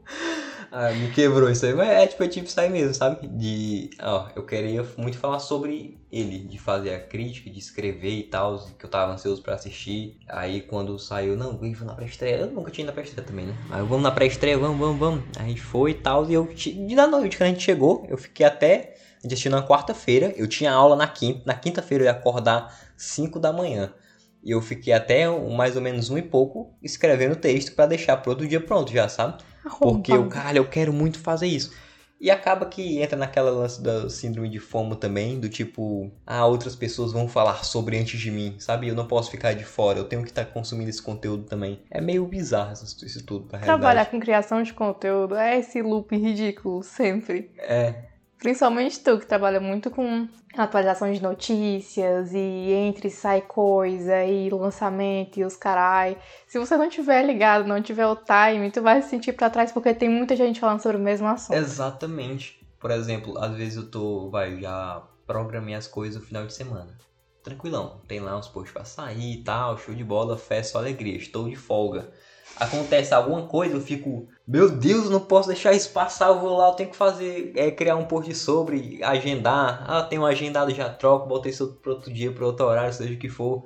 Ah, 0.77 0.91
me 0.91 1.09
quebrou 1.13 1.49
isso 1.49 1.65
aí. 1.65 1.73
Mas 1.73 1.89
é 1.89 2.05
tipo, 2.09 2.25
é 2.25 2.27
tipo 2.27 2.61
aí 2.61 2.69
mesmo, 2.69 2.93
sabe? 2.93 3.29
De. 3.29 3.91
Ó, 4.03 4.27
eu 4.35 4.45
queria 4.45 4.85
muito 4.97 5.17
falar 5.17 5.39
sobre 5.39 6.01
ele, 6.11 6.41
de 6.41 6.59
fazer 6.59 6.93
a 6.93 6.99
crítica, 6.99 7.49
de 7.49 7.61
escrever 7.61 8.11
e 8.11 8.25
tal, 8.25 8.59
que 8.77 8.85
eu 8.85 8.91
tava 8.91 9.13
ansioso 9.13 9.41
pra 9.41 9.55
assistir. 9.55 10.19
Aí 10.29 10.63
quando 10.63 10.99
saiu, 10.99 11.37
não, 11.37 11.57
vamos 11.57 11.81
na 11.83 11.95
pré-estreia. 11.95 12.39
Eu 12.39 12.51
nunca 12.51 12.73
tinha 12.73 12.83
ido 12.83 12.89
na 12.89 12.93
pré-estreia 12.93 13.25
também, 13.25 13.47
né? 13.47 13.55
Mas 13.69 13.87
vamos 13.87 14.03
na 14.03 14.11
pré-estreia, 14.11 14.59
vamos, 14.59 14.77
vamos, 14.77 14.99
vamos. 14.99 15.25
A 15.39 15.45
gente 15.45 15.61
foi 15.61 15.93
e 15.93 15.95
tal. 15.95 16.29
E 16.29 16.35
eu, 16.35 16.45
de 16.53 16.97
da 16.97 17.07
noite, 17.07 17.37
quando 17.37 17.51
a 17.51 17.53
gente 17.53 17.63
chegou, 17.63 18.05
eu 18.09 18.19
fiquei 18.19 18.45
até. 18.45 18.97
A 19.19 19.23
gente 19.23 19.35
assistiu 19.35 19.53
na 19.53 19.65
quarta-feira, 19.65 20.35
eu 20.37 20.49
tinha 20.49 20.73
aula 20.73 20.97
na 20.97 21.07
quinta. 21.07 21.43
Na 21.47 21.55
quinta-feira 21.55 22.03
eu 22.03 22.07
ia 22.07 22.11
acordar 22.11 22.77
5 22.97 23.39
da 23.39 23.53
manhã. 23.53 23.95
E 24.43 24.51
eu 24.51 24.61
fiquei 24.61 24.93
até 24.93 25.29
mais 25.29 25.77
ou 25.77 25.83
menos 25.83 26.11
um 26.11 26.19
e 26.19 26.23
pouco 26.23 26.77
escrevendo 26.83 27.37
texto 27.37 27.77
para 27.77 27.87
deixar 27.87 28.17
pro 28.17 28.33
outro 28.33 28.47
dia 28.47 28.61
pronto 28.61 28.93
já, 28.93 29.09
sabe? 29.09 29.39
Porque 29.79 30.13
eu, 30.13 30.29
caralho, 30.29 30.59
eu 30.59 30.69
quero 30.69 30.93
muito 30.93 31.19
fazer 31.19 31.47
isso. 31.47 31.73
E 32.21 32.31
acaba 32.31 32.65
que 32.67 33.03
entra 33.03 33.19
naquela 33.19 33.51
lance 33.51 33.83
da 33.83 34.09
síndrome 34.09 34.49
de 34.49 34.59
FOMO 34.59 34.97
também, 34.97 35.39
do 35.39 35.49
tipo, 35.49 36.11
ah, 36.27 36.47
outras 36.47 36.75
pessoas 36.75 37.13
vão 37.13 37.29
falar 37.29 37.65
sobre 37.65 37.99
antes 37.99 38.19
de 38.19 38.31
mim, 38.31 38.55
sabe? 38.59 38.89
Eu 38.89 38.95
não 38.95 39.07
posso 39.07 39.31
ficar 39.31 39.53
de 39.53 39.65
fora, 39.65 39.99
eu 39.99 40.05
tenho 40.05 40.23
que 40.23 40.31
estar 40.31 40.47
consumindo 40.47 40.89
esse 40.89 41.03
conteúdo 41.03 41.45
também. 41.45 41.83
É 41.91 42.01
meio 42.01 42.25
bizarro 42.25 42.73
isso, 42.73 43.05
isso 43.05 43.27
tudo 43.27 43.47
pra 43.47 43.59
Trabalhar 43.59 44.07
com 44.07 44.19
criação 44.21 44.63
de 44.63 44.73
conteúdo 44.73 45.35
é 45.35 45.59
esse 45.59 45.83
loop 45.83 46.17
ridículo, 46.17 46.83
sempre. 46.83 47.51
É. 47.59 48.14
Principalmente 48.39 49.01
tu, 49.01 49.19
que 49.19 49.27
trabalha 49.27 49.61
muito 49.61 49.91
com 49.91 50.29
atualização 50.57 51.11
de 51.11 51.23
notícias 51.23 52.33
e 52.33 52.73
entre 52.73 53.11
sai 53.11 53.41
coisa 53.41 54.25
e 54.25 54.51
lançamento 54.51 55.39
e 55.39 55.45
os 55.45 55.57
carai. 55.57 56.19
Se 56.47 56.59
você 56.59 56.77
não 56.77 56.89
tiver 56.89 57.25
ligado, 57.25 57.67
não 57.67 57.81
tiver 57.83 58.07
o 58.07 58.17
time, 58.17 58.71
tu 58.71 58.83
vai 58.83 59.01
se 59.03 59.09
sentir 59.09 59.33
para 59.33 59.51
trás 59.51 59.73
porque 59.73 59.95
tem 59.95 60.09
muita 60.09 60.37
gente 60.37 60.61
falando 60.61 60.81
sobre 60.81 60.99
o 60.99 61.01
mesmo 61.01 61.27
assunto. 61.27 61.57
Exatamente. 61.57 62.61
Por 62.79 62.91
exemplo, 62.91 63.39
às 63.39 63.55
vezes 63.55 63.77
eu 63.77 63.91
tô, 63.91 64.29
vai, 64.31 64.61
já 64.61 65.03
programei 65.27 65.75
as 65.75 65.87
coisas 65.87 66.21
no 66.21 66.27
final 66.27 66.47
de 66.47 66.53
semana. 66.53 66.97
Tranquilão, 67.43 68.01
tem 68.07 68.21
lá 68.21 68.39
uns 68.39 68.49
posts 68.49 68.73
pra 68.73 68.85
sair 68.85 69.41
e 69.41 69.43
tal, 69.43 69.79
show 69.79 69.95
de 69.95 70.05
bola, 70.05 70.37
festa, 70.37 70.79
alegria, 70.79 71.17
estou 71.17 71.49
de 71.49 71.57
folga 71.57 72.13
acontece 72.57 73.13
alguma 73.13 73.47
coisa, 73.47 73.75
eu 73.75 73.81
fico, 73.81 74.29
meu 74.47 74.71
Deus, 74.71 75.09
não 75.09 75.21
posso 75.21 75.49
deixar 75.49 75.73
isso 75.73 75.91
passar, 75.91 76.29
eu 76.29 76.39
vou 76.39 76.57
lá, 76.57 76.69
eu 76.69 76.75
tenho 76.75 76.91
que 76.91 76.97
fazer, 76.97 77.53
é, 77.57 77.71
criar 77.71 77.97
um 77.97 78.05
post 78.05 78.35
sobre, 78.35 79.03
agendar, 79.03 79.85
ah, 79.89 80.03
tenho 80.03 80.23
um 80.23 80.27
agendado, 80.27 80.71
já 80.75 80.89
troco, 80.91 81.27
botei 81.27 81.51
isso 81.51 81.79
para 81.83 81.93
outro 81.93 82.13
dia, 82.13 82.31
para 82.31 82.45
outro 82.45 82.67
horário, 82.67 82.93
seja 82.93 83.15
o 83.15 83.19
que 83.19 83.29
for. 83.29 83.65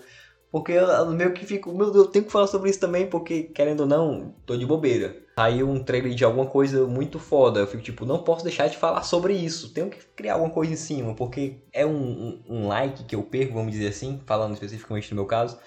Porque 0.50 0.72
eu 0.72 1.10
meio 1.10 1.34
que 1.34 1.44
fico, 1.44 1.70
meu 1.74 1.90
Deus, 1.90 2.06
eu 2.06 2.10
tenho 2.10 2.24
que 2.24 2.32
falar 2.32 2.46
sobre 2.46 2.70
isso 2.70 2.80
também, 2.80 3.06
porque 3.06 3.42
querendo 3.42 3.80
ou 3.80 3.86
não, 3.86 4.34
tô 4.46 4.56
de 4.56 4.64
bobeira. 4.64 5.16
Saiu 5.36 5.68
um 5.68 5.82
trailer 5.82 6.14
de 6.14 6.24
alguma 6.24 6.46
coisa 6.46 6.86
muito 6.86 7.18
foda, 7.18 7.60
eu 7.60 7.66
fico 7.66 7.82
tipo, 7.82 8.06
não 8.06 8.22
posso 8.22 8.44
deixar 8.44 8.68
de 8.68 8.76
falar 8.76 9.02
sobre 9.02 9.34
isso, 9.34 9.74
tenho 9.74 9.90
que 9.90 9.98
criar 10.16 10.34
alguma 10.34 10.50
coisa 10.50 10.72
em 10.72 10.76
cima, 10.76 11.14
porque 11.14 11.58
é 11.72 11.84
um, 11.84 11.90
um, 11.90 12.42
um 12.48 12.68
like 12.68 13.04
que 13.04 13.14
eu 13.14 13.22
perco, 13.22 13.54
vamos 13.54 13.72
dizer 13.72 13.88
assim, 13.88 14.20
falando 14.26 14.54
especificamente 14.54 15.10
no 15.10 15.16
meu 15.16 15.26
caso, 15.26 15.58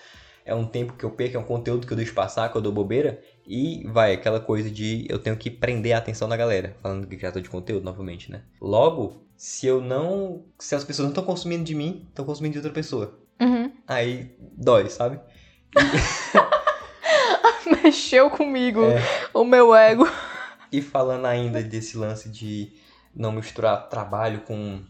é 0.45 0.55
um 0.55 0.65
tempo 0.65 0.93
que 0.93 1.03
eu 1.03 1.11
perco, 1.11 1.37
é 1.37 1.39
um 1.39 1.43
conteúdo 1.43 1.85
que 1.85 1.93
eu 1.93 1.97
deixo 1.97 2.13
passar, 2.13 2.49
que 2.49 2.57
eu 2.57 2.61
dou 2.61 2.71
bobeira. 2.71 3.21
E 3.45 3.85
vai, 3.87 4.13
aquela 4.13 4.39
coisa 4.39 4.69
de 4.69 5.05
eu 5.09 5.19
tenho 5.19 5.37
que 5.37 5.49
prender 5.49 5.93
a 5.93 5.97
atenção 5.97 6.27
da 6.27 6.37
galera. 6.37 6.75
Falando 6.81 7.05
de 7.05 7.17
criador 7.17 7.41
de 7.41 7.49
conteúdo 7.49 7.83
novamente, 7.83 8.31
né? 8.31 8.43
Logo, 8.59 9.23
se 9.35 9.67
eu 9.67 9.81
não. 9.81 10.43
Se 10.59 10.75
as 10.75 10.83
pessoas 10.83 11.05
não 11.05 11.11
estão 11.11 11.23
consumindo 11.23 11.63
de 11.63 11.75
mim, 11.75 12.05
estão 12.09 12.25
consumindo 12.25 12.53
de 12.53 12.59
outra 12.59 12.71
pessoa. 12.71 13.19
Uhum. 13.39 13.71
Aí 13.87 14.35
dói, 14.39 14.89
sabe? 14.89 15.19
Mexeu 17.83 18.29
comigo 18.29 18.83
é. 18.83 19.01
o 19.33 19.43
meu 19.43 19.73
ego. 19.73 20.07
E 20.71 20.81
falando 20.81 21.25
ainda 21.25 21.61
desse 21.61 21.97
lance 21.97 22.29
de 22.29 22.71
não 23.15 23.31
misturar 23.31 23.89
trabalho 23.89 24.41
com 24.41 24.81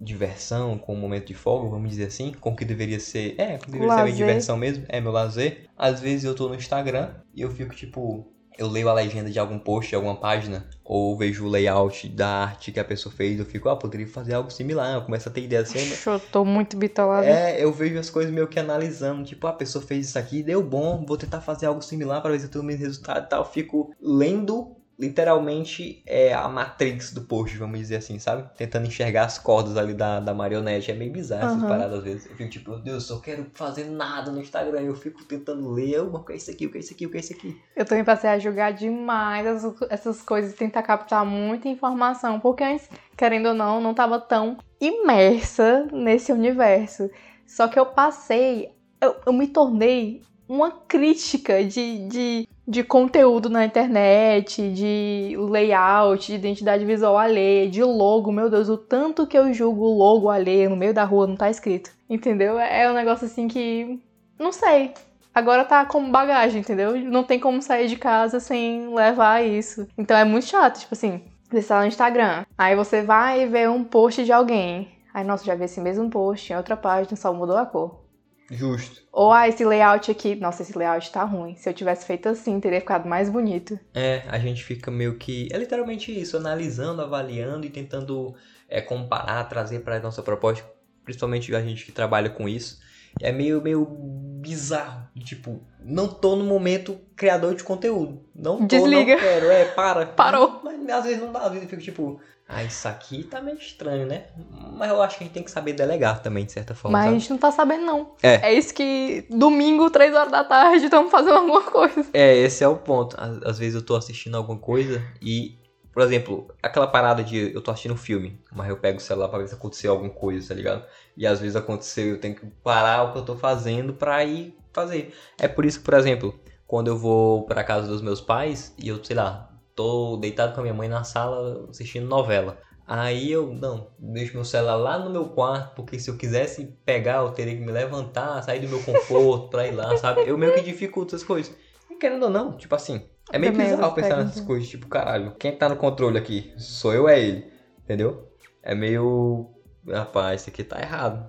diversão, 0.00 0.78
com 0.78 0.94
um 0.94 0.98
momento 0.98 1.26
de 1.26 1.34
folga, 1.34 1.68
vamos 1.68 1.90
dizer 1.90 2.06
assim, 2.06 2.32
com 2.32 2.50
o 2.50 2.56
que 2.56 2.64
deveria 2.64 3.00
ser, 3.00 3.34
é, 3.38 3.58
que 3.58 3.66
deveria 3.66 3.88
lazer. 3.88 4.04
ser 4.04 4.12
minha 4.12 4.26
diversão 4.26 4.56
mesmo, 4.56 4.84
é 4.88 5.00
meu 5.00 5.12
lazer. 5.12 5.66
Às 5.76 6.00
vezes 6.00 6.24
eu 6.24 6.34
tô 6.34 6.48
no 6.48 6.54
Instagram 6.54 7.10
e 7.34 7.42
eu 7.42 7.50
fico 7.50 7.74
tipo, 7.74 8.26
eu 8.58 8.68
leio 8.68 8.88
a 8.88 8.94
legenda 8.94 9.30
de 9.30 9.38
algum 9.38 9.58
post, 9.58 9.90
de 9.90 9.96
alguma 9.96 10.16
página, 10.16 10.66
ou 10.84 11.16
vejo 11.16 11.46
o 11.46 11.48
layout 11.48 12.08
da 12.08 12.28
arte 12.28 12.72
que 12.72 12.80
a 12.80 12.84
pessoa 12.84 13.14
fez, 13.14 13.38
eu 13.38 13.44
fico, 13.44 13.68
ah, 13.68 13.76
poderia 13.76 14.06
fazer 14.06 14.34
algo 14.34 14.50
similar, 14.50 14.94
eu 14.94 15.02
começo 15.02 15.28
a 15.28 15.32
ter 15.32 15.42
ideia 15.42 15.62
assim. 15.62 15.78
Eu 16.06 16.20
tô 16.20 16.44
muito 16.44 16.76
bitolado. 16.76 17.26
É, 17.26 17.62
eu 17.62 17.72
vejo 17.72 17.98
as 17.98 18.10
coisas 18.10 18.32
meio 18.32 18.46
que 18.46 18.58
analisando, 18.58 19.24
tipo, 19.24 19.46
ah, 19.46 19.50
a 19.50 19.54
pessoa 19.54 19.84
fez 19.84 20.08
isso 20.08 20.18
aqui, 20.18 20.42
deu 20.42 20.62
bom, 20.62 21.04
vou 21.06 21.16
tentar 21.16 21.40
fazer 21.40 21.66
algo 21.66 21.82
similar 21.82 22.22
para 22.22 22.30
ver 22.30 22.40
se 22.40 22.46
eu 22.46 22.50
tenho 22.50 22.64
o 22.64 22.66
mesmo 22.66 22.84
resultado 22.84 23.24
e 23.24 23.28
tal. 23.28 23.40
Eu 23.40 23.50
fico 23.50 23.94
lendo 24.00 24.76
literalmente 24.98 26.02
é 26.06 26.32
a 26.32 26.48
Matrix 26.48 27.12
do 27.12 27.22
post, 27.22 27.56
vamos 27.56 27.78
dizer 27.78 27.96
assim, 27.96 28.18
sabe? 28.18 28.48
Tentando 28.56 28.86
enxergar 28.86 29.24
as 29.24 29.38
cordas 29.38 29.76
ali 29.76 29.94
da, 29.94 30.20
da 30.20 30.32
marionete. 30.32 30.90
É 30.90 30.94
meio 30.94 31.12
bizarro 31.12 31.44
essas 31.44 31.58
Aham. 31.58 31.68
paradas 31.68 31.98
às 31.98 32.04
vezes. 32.04 32.30
Eu 32.30 32.36
fico 32.36 32.50
tipo, 32.50 32.70
meu 32.70 32.78
Deus, 32.80 33.08
eu 33.08 33.16
só 33.16 33.22
quero 33.22 33.46
fazer 33.54 33.84
nada 33.84 34.30
no 34.30 34.40
Instagram. 34.40 34.80
Eu 34.80 34.94
fico 34.94 35.24
tentando 35.24 35.70
ler, 35.70 36.00
"Oh, 36.00 36.16
o 36.16 36.24
que 36.24 36.32
é 36.32 36.36
isso 36.36 36.50
aqui, 36.50 36.66
o 36.66 36.70
que 36.70 36.78
é 36.78 36.80
isso 36.80 36.92
aqui, 36.94 37.06
o 37.06 37.10
que 37.10 37.16
é 37.16 37.20
isso 37.20 37.32
aqui. 37.32 37.60
Eu 37.74 37.84
também 37.84 38.04
passei 38.04 38.30
a 38.30 38.38
julgar 38.38 38.72
demais 38.72 39.46
essas, 39.46 39.74
essas 39.90 40.22
coisas, 40.22 40.54
tentar 40.54 40.82
captar 40.82 41.24
muita 41.24 41.68
informação, 41.68 42.40
porque 42.40 42.64
antes, 42.64 42.88
querendo 43.16 43.48
ou 43.48 43.54
não, 43.54 43.80
não 43.80 43.94
tava 43.94 44.18
tão 44.18 44.56
imersa 44.80 45.86
nesse 45.92 46.32
universo. 46.32 47.10
Só 47.46 47.68
que 47.68 47.78
eu 47.78 47.86
passei, 47.86 48.72
eu, 49.00 49.16
eu 49.26 49.32
me 49.32 49.46
tornei 49.46 50.22
uma 50.48 50.70
crítica 50.70 51.64
de, 51.64 52.06
de, 52.08 52.48
de 52.66 52.82
conteúdo 52.82 53.48
na 53.48 53.64
internet, 53.64 54.70
de 54.70 55.36
layout, 55.38 56.26
de 56.26 56.34
identidade 56.34 56.84
visual 56.84 57.16
alheia, 57.16 57.68
de 57.68 57.82
logo. 57.82 58.32
Meu 58.32 58.50
Deus, 58.50 58.68
o 58.68 58.76
tanto 58.76 59.26
que 59.26 59.38
eu 59.38 59.52
julgo 59.52 59.84
logo 59.86 60.28
alheio 60.28 60.70
no 60.70 60.76
meio 60.76 60.94
da 60.94 61.04
rua 61.04 61.26
não 61.26 61.36
tá 61.36 61.48
escrito. 61.50 61.90
Entendeu? 62.08 62.58
É 62.58 62.90
um 62.90 62.94
negócio 62.94 63.26
assim 63.26 63.48
que. 63.48 64.00
Não 64.38 64.52
sei 64.52 64.92
agora 65.36 65.66
tá 65.66 65.84
como 65.84 66.10
bagagem, 66.10 66.62
entendeu? 66.62 66.96
Não 66.96 67.22
tem 67.22 67.38
como 67.38 67.60
sair 67.60 67.88
de 67.88 67.96
casa 67.96 68.40
sem 68.40 68.94
levar 68.94 69.44
isso. 69.44 69.86
Então 69.98 70.16
é 70.16 70.24
muito 70.24 70.46
chato, 70.46 70.80
tipo 70.80 70.94
assim, 70.94 71.22
você 71.50 71.58
está 71.58 71.80
no 71.80 71.86
Instagram, 71.86 72.46
aí 72.56 72.74
você 72.74 73.02
vai 73.02 73.46
ver 73.46 73.68
um 73.68 73.84
post 73.84 74.24
de 74.24 74.32
alguém. 74.32 74.88
Aí, 75.12 75.24
nossa, 75.24 75.44
já 75.44 75.54
vi 75.54 75.64
esse 75.64 75.80
mesmo 75.80 76.08
post 76.08 76.50
em 76.50 76.56
outra 76.56 76.76
página, 76.76 77.16
só 77.16 77.32
mudou 77.32 77.56
a 77.56 77.66
cor. 77.66 78.05
Justo. 78.50 79.02
Ou, 79.12 79.32
ah, 79.32 79.48
esse 79.48 79.64
layout 79.64 80.10
aqui, 80.10 80.34
nossa, 80.36 80.62
esse 80.62 80.76
layout 80.76 81.10
tá 81.10 81.24
ruim. 81.24 81.56
Se 81.56 81.68
eu 81.68 81.74
tivesse 81.74 82.06
feito 82.06 82.28
assim, 82.28 82.60
teria 82.60 82.80
ficado 82.80 83.08
mais 83.08 83.28
bonito. 83.28 83.78
É, 83.94 84.22
a 84.28 84.38
gente 84.38 84.62
fica 84.62 84.90
meio 84.90 85.16
que. 85.16 85.48
É 85.52 85.58
literalmente 85.58 86.16
isso, 86.16 86.36
analisando, 86.36 87.02
avaliando 87.02 87.66
e 87.66 87.70
tentando 87.70 88.34
é, 88.68 88.80
comparar, 88.80 89.44
trazer 89.44 89.80
pra 89.80 89.98
nossa 90.00 90.22
proposta, 90.22 90.64
principalmente 91.04 91.54
a 91.54 91.60
gente 91.60 91.84
que 91.84 91.92
trabalha 91.92 92.30
com 92.30 92.48
isso. 92.48 92.78
É 93.20 93.32
meio, 93.32 93.62
meio 93.62 93.84
bizarro. 93.86 95.08
Tipo, 95.24 95.62
não 95.80 96.06
tô 96.06 96.36
no 96.36 96.44
momento 96.44 97.00
criador 97.16 97.54
de 97.54 97.64
conteúdo. 97.64 98.22
Não 98.34 98.58
tô, 98.58 98.66
Desliga. 98.66 99.14
não 99.14 99.20
quero. 99.20 99.46
É, 99.46 99.64
para. 99.64 100.06
Parou. 100.06 100.60
Mas, 100.62 100.78
mas 100.78 100.90
às 100.90 101.04
vezes 101.04 101.20
não 101.20 101.32
dá, 101.32 101.40
às 101.40 101.52
vezes 101.52 101.62
eu 101.62 101.70
fico 101.70 101.82
tipo, 101.82 102.20
ah, 102.48 102.62
isso 102.62 102.86
aqui 102.86 103.24
tá 103.24 103.40
meio 103.40 103.58
estranho, 103.58 104.06
né? 104.06 104.26
Mas 104.72 104.88
eu 104.88 105.02
acho 105.02 105.18
que 105.18 105.24
a 105.24 105.26
gente 105.26 105.34
tem 105.34 105.42
que 105.42 105.50
saber 105.50 105.72
delegar 105.72 106.22
também, 106.22 106.44
de 106.44 106.52
certa 106.52 106.74
forma. 106.76 106.96
Mas 106.96 107.06
a 107.06 107.08
sabe? 107.08 107.18
gente 107.18 107.30
não 107.30 107.38
tá 107.38 107.50
sabendo, 107.50 107.84
não. 107.84 108.14
É. 108.22 108.50
É 108.50 108.54
isso 108.54 108.72
que 108.72 109.26
domingo, 109.28 109.90
três 109.90 110.14
horas 110.14 110.30
da 110.30 110.44
tarde, 110.44 110.84
estamos 110.84 111.10
fazendo 111.10 111.38
alguma 111.38 111.62
coisa. 111.62 112.06
É, 112.12 112.36
esse 112.36 112.62
é 112.62 112.68
o 112.68 112.76
ponto. 112.76 113.16
Às, 113.18 113.42
às 113.42 113.58
vezes 113.58 113.74
eu 113.74 113.82
tô 113.82 113.96
assistindo 113.96 114.36
alguma 114.36 114.58
coisa 114.58 115.02
e, 115.20 115.58
por 115.92 116.02
exemplo, 116.02 116.46
aquela 116.62 116.86
parada 116.86 117.24
de 117.24 117.52
eu 117.52 117.60
tô 117.60 117.72
assistindo 117.72 117.94
um 117.94 117.98
filme, 117.98 118.40
mas 118.54 118.68
eu 118.68 118.76
pego 118.76 118.98
o 118.98 119.02
celular 119.02 119.28
pra 119.28 119.40
ver 119.40 119.48
se 119.48 119.54
aconteceu 119.54 119.90
alguma 119.90 120.10
coisa, 120.10 120.48
tá 120.48 120.54
ligado? 120.54 120.84
E 121.16 121.26
às 121.26 121.40
vezes 121.40 121.56
aconteceu, 121.56 122.06
eu 122.06 122.20
tenho 122.20 122.36
que 122.36 122.46
parar 122.62 123.02
o 123.02 123.12
que 123.12 123.18
eu 123.18 123.24
tô 123.24 123.36
fazendo 123.36 123.92
pra 123.92 124.24
ir 124.24 124.56
fazer. 124.72 125.12
É 125.36 125.48
por 125.48 125.64
isso 125.64 125.80
que, 125.80 125.84
por 125.84 125.94
exemplo, 125.94 126.38
quando 126.64 126.86
eu 126.88 126.96
vou 126.96 127.44
pra 127.44 127.64
casa 127.64 127.88
dos 127.88 128.02
meus 128.02 128.20
pais 128.20 128.72
e 128.78 128.88
eu, 128.88 129.02
sei 129.02 129.16
lá, 129.16 129.50
tô 129.76 130.16
deitado 130.16 130.54
com 130.54 130.60
a 130.60 130.62
minha 130.62 130.74
mãe 130.74 130.88
na 130.88 131.04
sala 131.04 131.68
assistindo 131.70 132.06
novela. 132.06 132.58
Aí 132.86 133.30
eu, 133.30 133.52
não, 133.52 133.88
deixo 133.98 134.34
meu 134.34 134.44
celular 134.44 134.76
lá 134.76 134.98
no 134.98 135.10
meu 135.10 135.28
quarto, 135.28 135.74
porque 135.74 135.98
se 135.98 136.08
eu 136.08 136.16
quisesse 136.16 136.66
pegar, 136.84 137.16
eu 137.16 137.30
teria 137.30 137.54
que 137.54 137.60
me 137.60 137.72
levantar, 137.72 138.42
sair 138.42 138.60
do 138.60 138.68
meu 138.68 138.82
conforto 138.82 139.48
pra 139.50 139.66
ir 139.66 139.72
lá, 139.72 139.96
sabe? 139.96 140.22
Eu 140.26 140.38
meio 140.38 140.54
que 140.54 140.62
dificulto 140.62 141.14
essas 141.14 141.26
coisas. 141.26 141.54
E 141.90 141.96
querendo 141.96 142.22
ou 142.24 142.30
não, 142.30 142.56
tipo 142.56 142.74
assim, 142.74 143.08
é 143.32 143.38
meio 143.38 143.52
bizarro 143.52 143.92
pensar 143.92 144.24
nessas 144.24 144.40
coisas, 144.40 144.68
tipo, 144.68 144.86
caralho, 144.86 145.34
quem 145.34 145.56
tá 145.56 145.68
no 145.68 145.76
controle 145.76 146.16
aqui? 146.16 146.54
Sou 146.56 146.94
eu 146.94 147.02
ou 147.02 147.08
é 147.08 147.20
ele? 147.20 147.52
Entendeu? 147.80 148.30
É 148.62 148.72
meio, 148.72 149.50
rapaz, 149.88 150.42
isso 150.42 150.50
aqui 150.50 150.62
tá 150.62 150.80
errado. 150.80 151.28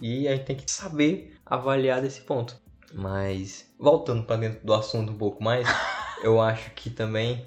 E 0.00 0.28
a 0.28 0.36
gente 0.36 0.44
tem 0.44 0.56
que 0.56 0.70
saber 0.70 1.34
avaliar 1.44 2.02
desse 2.02 2.20
ponto. 2.20 2.54
Mas, 2.92 3.66
voltando 3.78 4.24
pra 4.24 4.36
dentro 4.36 4.64
do 4.64 4.74
assunto 4.74 5.12
um 5.12 5.18
pouco 5.18 5.42
mais, 5.42 5.66
eu 6.22 6.40
acho 6.40 6.70
que 6.72 6.90
também 6.90 7.46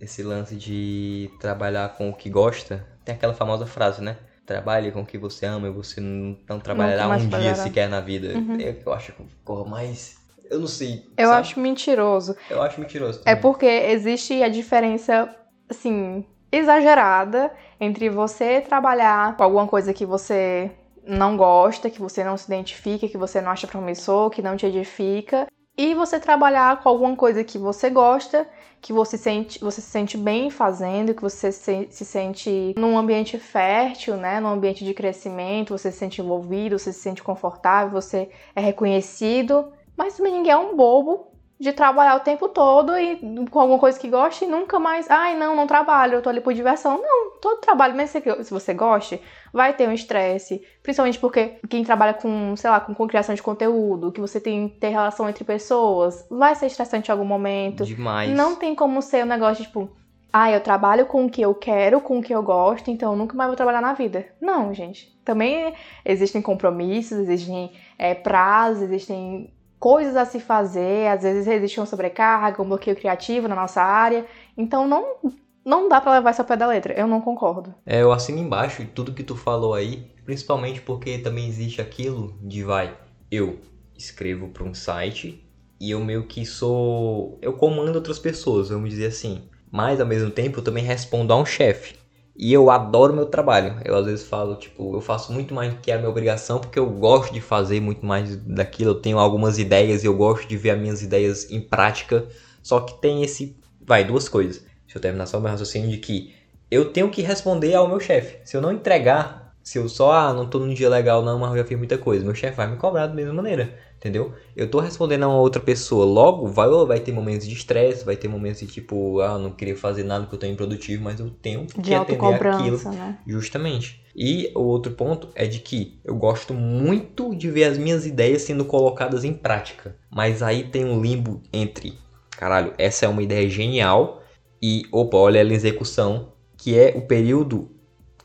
esse 0.00 0.22
lance 0.22 0.54
de 0.54 1.30
trabalhar 1.40 1.96
com 1.96 2.08
o 2.10 2.14
que 2.14 2.30
gosta, 2.30 2.86
tem 3.04 3.14
aquela 3.14 3.34
famosa 3.34 3.66
frase, 3.66 4.02
né? 4.02 4.16
Trabalhe 4.46 4.90
com 4.92 5.02
o 5.02 5.06
que 5.06 5.18
você 5.18 5.44
ama 5.44 5.68
e 5.68 5.70
você 5.70 6.00
não, 6.00 6.58
trabalhará 6.58 7.08
um 7.08 7.16
dia 7.18 7.28
trabalhará. 7.28 7.54
sequer 7.56 7.88
na 7.88 8.00
vida. 8.00 8.38
Uhum. 8.38 8.58
É 8.60 8.76
eu 8.84 8.92
acho 8.92 9.12
que 9.12 9.22
ficou 9.24 9.66
mais. 9.66 10.16
Eu 10.50 10.60
não 10.60 10.66
sei. 10.66 11.06
Eu 11.16 11.28
sabe? 11.28 11.40
acho 11.40 11.60
mentiroso. 11.60 12.36
Eu 12.48 12.62
acho 12.62 12.80
mentiroso. 12.80 13.20
É 13.20 13.34
também. 13.34 13.42
porque 13.42 13.66
existe 13.66 14.42
a 14.42 14.48
diferença, 14.48 15.34
assim, 15.68 16.24
exagerada 16.50 17.52
entre 17.78 18.08
você 18.08 18.60
trabalhar 18.62 19.36
com 19.36 19.42
alguma 19.42 19.66
coisa 19.66 19.92
que 19.92 20.06
você 20.06 20.70
não 21.06 21.36
gosta, 21.36 21.90
que 21.90 22.00
você 22.00 22.24
não 22.24 22.36
se 22.36 22.46
identifica, 22.46 23.08
que 23.08 23.18
você 23.18 23.40
não 23.40 23.50
acha 23.50 23.66
promissor, 23.66 24.30
que 24.30 24.42
não 24.42 24.56
te 24.56 24.66
edifica, 24.66 25.46
e 25.78 25.94
você 25.94 26.18
trabalhar 26.18 26.82
com 26.82 26.88
alguma 26.88 27.14
coisa 27.14 27.44
que 27.44 27.56
você 27.56 27.88
gosta, 27.88 28.48
que 28.80 28.92
você 28.92 29.16
sente, 29.16 29.60
você 29.60 29.80
se 29.80 29.88
sente 29.88 30.16
bem 30.16 30.50
fazendo, 30.50 31.14
que 31.14 31.22
você 31.22 31.52
se, 31.52 31.86
se 31.88 32.04
sente 32.04 32.74
num 32.76 32.98
ambiente 32.98 33.38
fértil, 33.38 34.16
né, 34.16 34.40
num 34.40 34.48
ambiente 34.48 34.84
de 34.84 34.92
crescimento, 34.92 35.78
você 35.78 35.92
se 35.92 35.98
sente 35.98 36.20
envolvido, 36.20 36.76
você 36.76 36.92
se 36.92 36.98
sente 36.98 37.22
confortável, 37.22 37.92
você 37.92 38.28
é 38.56 38.60
reconhecido, 38.60 39.72
mas 39.96 40.16
também 40.16 40.32
ninguém 40.32 40.52
é 40.52 40.56
um 40.56 40.74
bobo 40.74 41.27
de 41.60 41.72
trabalhar 41.72 42.16
o 42.16 42.20
tempo 42.20 42.48
todo 42.48 42.96
e 42.96 43.16
com 43.50 43.60
alguma 43.60 43.78
coisa 43.78 43.98
que 43.98 44.08
gosta 44.08 44.44
e 44.44 44.48
nunca 44.48 44.78
mais, 44.78 45.10
ai 45.10 45.36
não, 45.36 45.56
não 45.56 45.66
trabalho, 45.66 46.14
eu 46.14 46.22
tô 46.22 46.28
ali 46.28 46.40
por 46.40 46.54
diversão. 46.54 47.00
Não, 47.02 47.32
todo 47.40 47.60
trabalho, 47.60 47.96
mesmo 47.96 48.20
se 48.20 48.44
se 48.44 48.50
você 48.52 48.72
goste, 48.72 49.20
vai 49.52 49.74
ter 49.74 49.88
um 49.88 49.92
estresse, 49.92 50.62
principalmente 50.82 51.18
porque 51.18 51.58
quem 51.68 51.82
trabalha 51.82 52.14
com, 52.14 52.54
sei 52.56 52.70
lá, 52.70 52.78
com, 52.78 52.94
com 52.94 53.08
criação 53.08 53.34
de 53.34 53.42
conteúdo, 53.42 54.12
que 54.12 54.20
você 54.20 54.40
tem 54.40 54.68
que 54.68 54.78
ter 54.78 54.88
relação 54.88 55.28
entre 55.28 55.42
pessoas, 55.42 56.24
vai 56.30 56.54
ser 56.54 56.66
estressante 56.66 57.08
em 57.08 57.12
algum 57.12 57.24
momento. 57.24 57.84
Demais. 57.84 58.30
Não 58.30 58.54
tem 58.54 58.74
como 58.74 59.02
ser 59.02 59.24
um 59.24 59.28
negócio 59.28 59.64
tipo, 59.64 59.90
ah, 60.32 60.50
eu 60.50 60.60
trabalho 60.60 61.06
com 61.06 61.24
o 61.24 61.30
que 61.30 61.42
eu 61.42 61.54
quero, 61.54 62.00
com 62.00 62.18
o 62.18 62.22
que 62.22 62.34
eu 62.34 62.42
gosto, 62.42 62.90
então 62.90 63.12
eu 63.12 63.18
nunca 63.18 63.36
mais 63.36 63.48
vou 63.48 63.56
trabalhar 63.56 63.80
na 63.80 63.94
vida. 63.94 64.26
Não, 64.40 64.72
gente. 64.72 65.08
Também 65.24 65.74
existem 66.04 66.40
compromissos, 66.40 67.18
existem 67.18 67.72
é, 67.98 68.14
prazos, 68.14 68.82
existem 68.82 69.52
coisas 69.78 70.16
a 70.16 70.24
se 70.24 70.40
fazer, 70.40 71.08
às 71.08 71.22
vezes 71.22 71.46
existe 71.46 71.80
uma 71.80 71.86
sobrecarga, 71.86 72.62
um 72.62 72.68
bloqueio 72.68 72.96
criativo 72.96 73.48
na 73.48 73.54
nossa 73.54 73.82
área. 73.82 74.26
Então 74.56 74.86
não, 74.86 75.16
não 75.64 75.88
dá 75.88 76.00
pra 76.00 76.12
levar 76.12 76.30
isso 76.30 76.42
ao 76.42 76.46
pé 76.46 76.56
da 76.56 76.66
letra. 76.66 76.94
Eu 76.94 77.06
não 77.06 77.20
concordo. 77.20 77.74
É, 77.86 78.02
eu 78.02 78.12
assino 78.12 78.38
embaixo 78.38 78.86
tudo 78.94 79.14
que 79.14 79.22
tu 79.22 79.36
falou 79.36 79.74
aí, 79.74 80.10
principalmente 80.24 80.80
porque 80.80 81.18
também 81.18 81.46
existe 81.46 81.80
aquilo 81.80 82.36
de 82.42 82.62
vai, 82.62 82.96
eu 83.30 83.60
escrevo 83.96 84.48
para 84.48 84.64
um 84.64 84.74
site 84.74 85.44
e 85.80 85.90
eu 85.90 86.04
meio 86.04 86.26
que 86.26 86.44
sou, 86.44 87.38
eu 87.40 87.52
comando 87.52 87.96
outras 87.96 88.18
pessoas, 88.18 88.68
vamos 88.68 88.90
dizer 88.90 89.06
assim. 89.06 89.48
Mas 89.70 90.00
ao 90.00 90.06
mesmo 90.06 90.30
tempo 90.30 90.58
eu 90.58 90.64
também 90.64 90.82
respondo 90.82 91.32
a 91.32 91.36
um 91.36 91.44
chefe. 91.44 91.94
E 92.38 92.52
eu 92.52 92.70
adoro 92.70 93.12
meu 93.12 93.26
trabalho. 93.26 93.76
Eu 93.84 93.96
às 93.96 94.06
vezes 94.06 94.24
falo, 94.24 94.54
tipo, 94.54 94.94
eu 94.94 95.00
faço 95.00 95.32
muito 95.32 95.52
mais 95.52 95.74
do 95.74 95.80
que 95.80 95.90
é 95.90 95.94
a 95.94 95.98
minha 95.98 96.08
obrigação, 96.08 96.60
porque 96.60 96.78
eu 96.78 96.88
gosto 96.88 97.32
de 97.32 97.40
fazer 97.40 97.80
muito 97.80 98.06
mais 98.06 98.36
daquilo. 98.36 98.92
Eu 98.92 99.00
tenho 99.00 99.18
algumas 99.18 99.58
ideias 99.58 100.04
e 100.04 100.06
eu 100.06 100.16
gosto 100.16 100.46
de 100.46 100.56
ver 100.56 100.70
as 100.70 100.78
minhas 100.78 101.02
ideias 101.02 101.50
em 101.50 101.60
prática. 101.60 102.28
Só 102.62 102.78
que 102.78 103.00
tem 103.00 103.24
esse, 103.24 103.56
vai, 103.84 104.04
duas 104.04 104.28
coisas. 104.28 104.58
Deixa 104.84 104.98
eu 104.98 105.02
terminar 105.02 105.26
só 105.26 105.38
o 105.38 105.40
meu 105.40 105.50
raciocínio 105.50 105.90
de 105.90 105.98
que 105.98 106.32
eu 106.70 106.92
tenho 106.92 107.10
que 107.10 107.22
responder 107.22 107.74
ao 107.74 107.88
meu 107.88 107.98
chefe. 107.98 108.38
Se 108.44 108.56
eu 108.56 108.60
não 108.60 108.70
entregar, 108.70 109.54
se 109.60 109.78
eu 109.78 109.88
só, 109.88 110.12
ah, 110.12 110.32
não 110.32 110.46
tô 110.48 110.60
num 110.60 110.72
dia 110.72 110.88
legal 110.88 111.22
não, 111.22 111.40
mas 111.40 111.50
eu 111.50 111.58
já 111.58 111.64
fiz 111.64 111.76
muita 111.76 111.98
coisa, 111.98 112.24
meu 112.24 112.34
chefe 112.34 112.56
vai 112.56 112.68
me 112.68 112.76
cobrar 112.76 113.06
da 113.06 113.14
mesma 113.14 113.34
maneira, 113.34 113.76
entendeu? 113.98 114.32
Eu 114.56 114.70
tô 114.70 114.78
respondendo 114.78 115.24
a 115.24 115.28
uma 115.28 115.40
outra 115.40 115.60
pessoa, 115.60 116.04
logo 116.04 116.46
vai, 116.46 116.68
vai 116.86 117.00
ter 117.00 117.12
momentos 117.12 117.46
de 117.46 117.54
estresse, 117.54 118.04
vai 118.04 118.16
ter 118.16 118.28
momentos 118.28 118.60
de 118.60 118.66
tipo, 118.66 119.20
ah, 119.20 119.36
não 119.36 119.50
queria 119.50 119.76
fazer 119.76 120.04
nada 120.04 120.22
porque 120.24 120.36
eu 120.36 120.40
tô 120.40 120.46
improdutivo, 120.46 121.02
mas 121.02 121.20
eu 121.20 121.28
tenho 121.30 121.66
De 121.66 121.74
que 121.82 121.94
atender 121.94 122.46
aquilo. 122.46 122.78
né? 122.90 123.18
Justamente. 123.26 124.02
E 124.14 124.50
o 124.54 124.62
outro 124.62 124.92
ponto 124.92 125.28
é 125.34 125.46
de 125.46 125.58
que 125.58 126.00
eu 126.04 126.16
gosto 126.16 126.54
muito 126.54 127.34
de 127.34 127.50
ver 127.50 127.64
as 127.64 127.76
minhas 127.78 128.06
ideias 128.06 128.42
sendo 128.42 128.64
colocadas 128.64 129.24
em 129.24 129.32
prática. 129.32 129.96
Mas 130.10 130.42
aí 130.42 130.64
tem 130.64 130.84
um 130.84 131.00
limbo 131.00 131.42
entre, 131.52 131.98
caralho, 132.30 132.72
essa 132.78 133.04
é 133.04 133.08
uma 133.08 133.22
ideia 133.22 133.48
genial 133.48 134.22
e, 134.62 134.84
opa, 134.92 135.16
olha 135.16 135.38
ela 135.38 135.52
em 135.52 135.54
execução, 135.54 136.32
que 136.56 136.78
é 136.78 136.94
o 136.96 137.02
período 137.02 137.70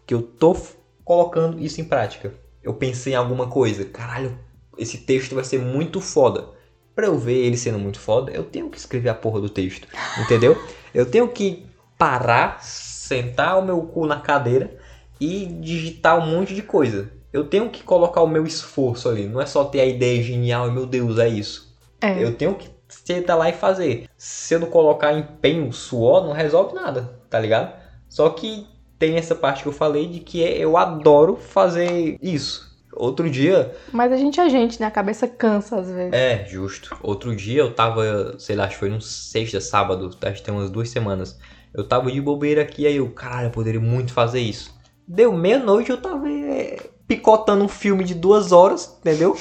que 0.05 0.13
eu 0.13 0.21
tô 0.21 0.55
colocando 1.03 1.59
isso 1.59 1.81
em 1.81 1.85
prática. 1.85 2.33
Eu 2.61 2.73
pensei 2.73 3.13
em 3.13 3.15
alguma 3.17 3.47
coisa, 3.47 3.85
caralho, 3.85 4.37
esse 4.77 4.99
texto 4.99 5.35
vai 5.35 5.43
ser 5.43 5.59
muito 5.59 6.01
foda. 6.01 6.49
Pra 6.95 7.07
eu 7.07 7.17
ver 7.17 7.45
ele 7.45 7.57
sendo 7.57 7.79
muito 7.79 7.99
foda, 7.99 8.31
eu 8.31 8.43
tenho 8.43 8.69
que 8.69 8.77
escrever 8.77 9.09
a 9.09 9.15
porra 9.15 9.41
do 9.41 9.49
texto, 9.49 9.87
entendeu? 10.21 10.55
Eu 10.93 11.09
tenho 11.09 11.27
que 11.27 11.65
parar, 11.97 12.63
sentar 12.63 13.57
o 13.57 13.65
meu 13.65 13.81
cu 13.81 14.05
na 14.05 14.19
cadeira 14.19 14.77
e 15.19 15.45
digitar 15.45 16.19
um 16.19 16.27
monte 16.29 16.53
de 16.53 16.61
coisa. 16.61 17.11
Eu 17.31 17.45
tenho 17.45 17.69
que 17.69 17.81
colocar 17.81 18.21
o 18.21 18.27
meu 18.27 18.45
esforço 18.45 19.09
ali. 19.09 19.27
Não 19.27 19.41
é 19.41 19.45
só 19.45 19.63
ter 19.63 19.79
a 19.79 19.85
ideia 19.85 20.21
genial 20.21 20.67
e 20.67 20.71
meu 20.71 20.85
Deus, 20.85 21.17
é 21.17 21.27
isso. 21.27 21.75
É. 21.99 22.23
Eu 22.23 22.35
tenho 22.35 22.53
que 22.53 22.69
sentar 22.87 23.37
lá 23.37 23.49
e 23.49 23.53
fazer. 23.53 24.07
Se 24.15 24.53
eu 24.53 24.59
não 24.59 24.67
colocar 24.67 25.13
empenho, 25.13 25.71
suor, 25.73 26.23
não 26.23 26.31
resolve 26.33 26.75
nada, 26.75 27.19
tá 27.29 27.39
ligado? 27.39 27.73
Só 28.07 28.29
que 28.29 28.67
tem 28.99 29.15
essa 29.15 29.33
parte 29.33 29.63
que 29.63 29.69
eu 29.69 29.73
falei 29.73 30.07
de 30.07 30.19
que 30.19 30.39
eu 30.41 30.77
adoro 30.77 31.35
fazer 31.35 32.17
isso. 32.21 32.72
Outro 32.95 33.29
dia. 33.29 33.75
Mas 33.91 34.11
a 34.11 34.17
gente 34.17 34.39
é 34.39 34.49
gente, 34.49 34.79
né? 34.79 34.87
A 34.87 34.91
cabeça 34.91 35.27
cansa 35.27 35.79
às 35.79 35.89
vezes. 35.89 36.13
É, 36.13 36.45
justo. 36.45 36.95
Outro 37.01 37.35
dia 37.35 37.61
eu 37.61 37.73
tava, 37.73 38.35
sei 38.37 38.55
lá, 38.55 38.65
acho 38.65 38.73
que 38.73 38.79
foi 38.79 38.89
no 38.89 39.01
sexta, 39.01 39.59
sábado, 39.59 40.15
acho 40.21 40.35
que 40.35 40.43
tem 40.43 40.53
umas 40.53 40.69
duas 40.69 40.89
semanas. 40.89 41.37
Eu 41.73 41.87
tava 41.87 42.11
de 42.11 42.21
bobeira 42.21 42.61
aqui, 42.61 42.85
aí 42.85 42.97
eu, 42.97 43.09
caralho, 43.09 43.47
eu 43.47 43.51
poderia 43.51 43.81
muito 43.81 44.13
fazer 44.13 44.39
isso. 44.39 44.73
Deu 45.07 45.33
meia-noite, 45.33 45.89
eu 45.89 45.97
tava 45.97 46.29
é, 46.29 46.77
picotando 47.07 47.63
um 47.63 47.67
filme 47.67 48.03
de 48.03 48.13
duas 48.13 48.51
horas, 48.51 48.97
entendeu? 48.99 49.35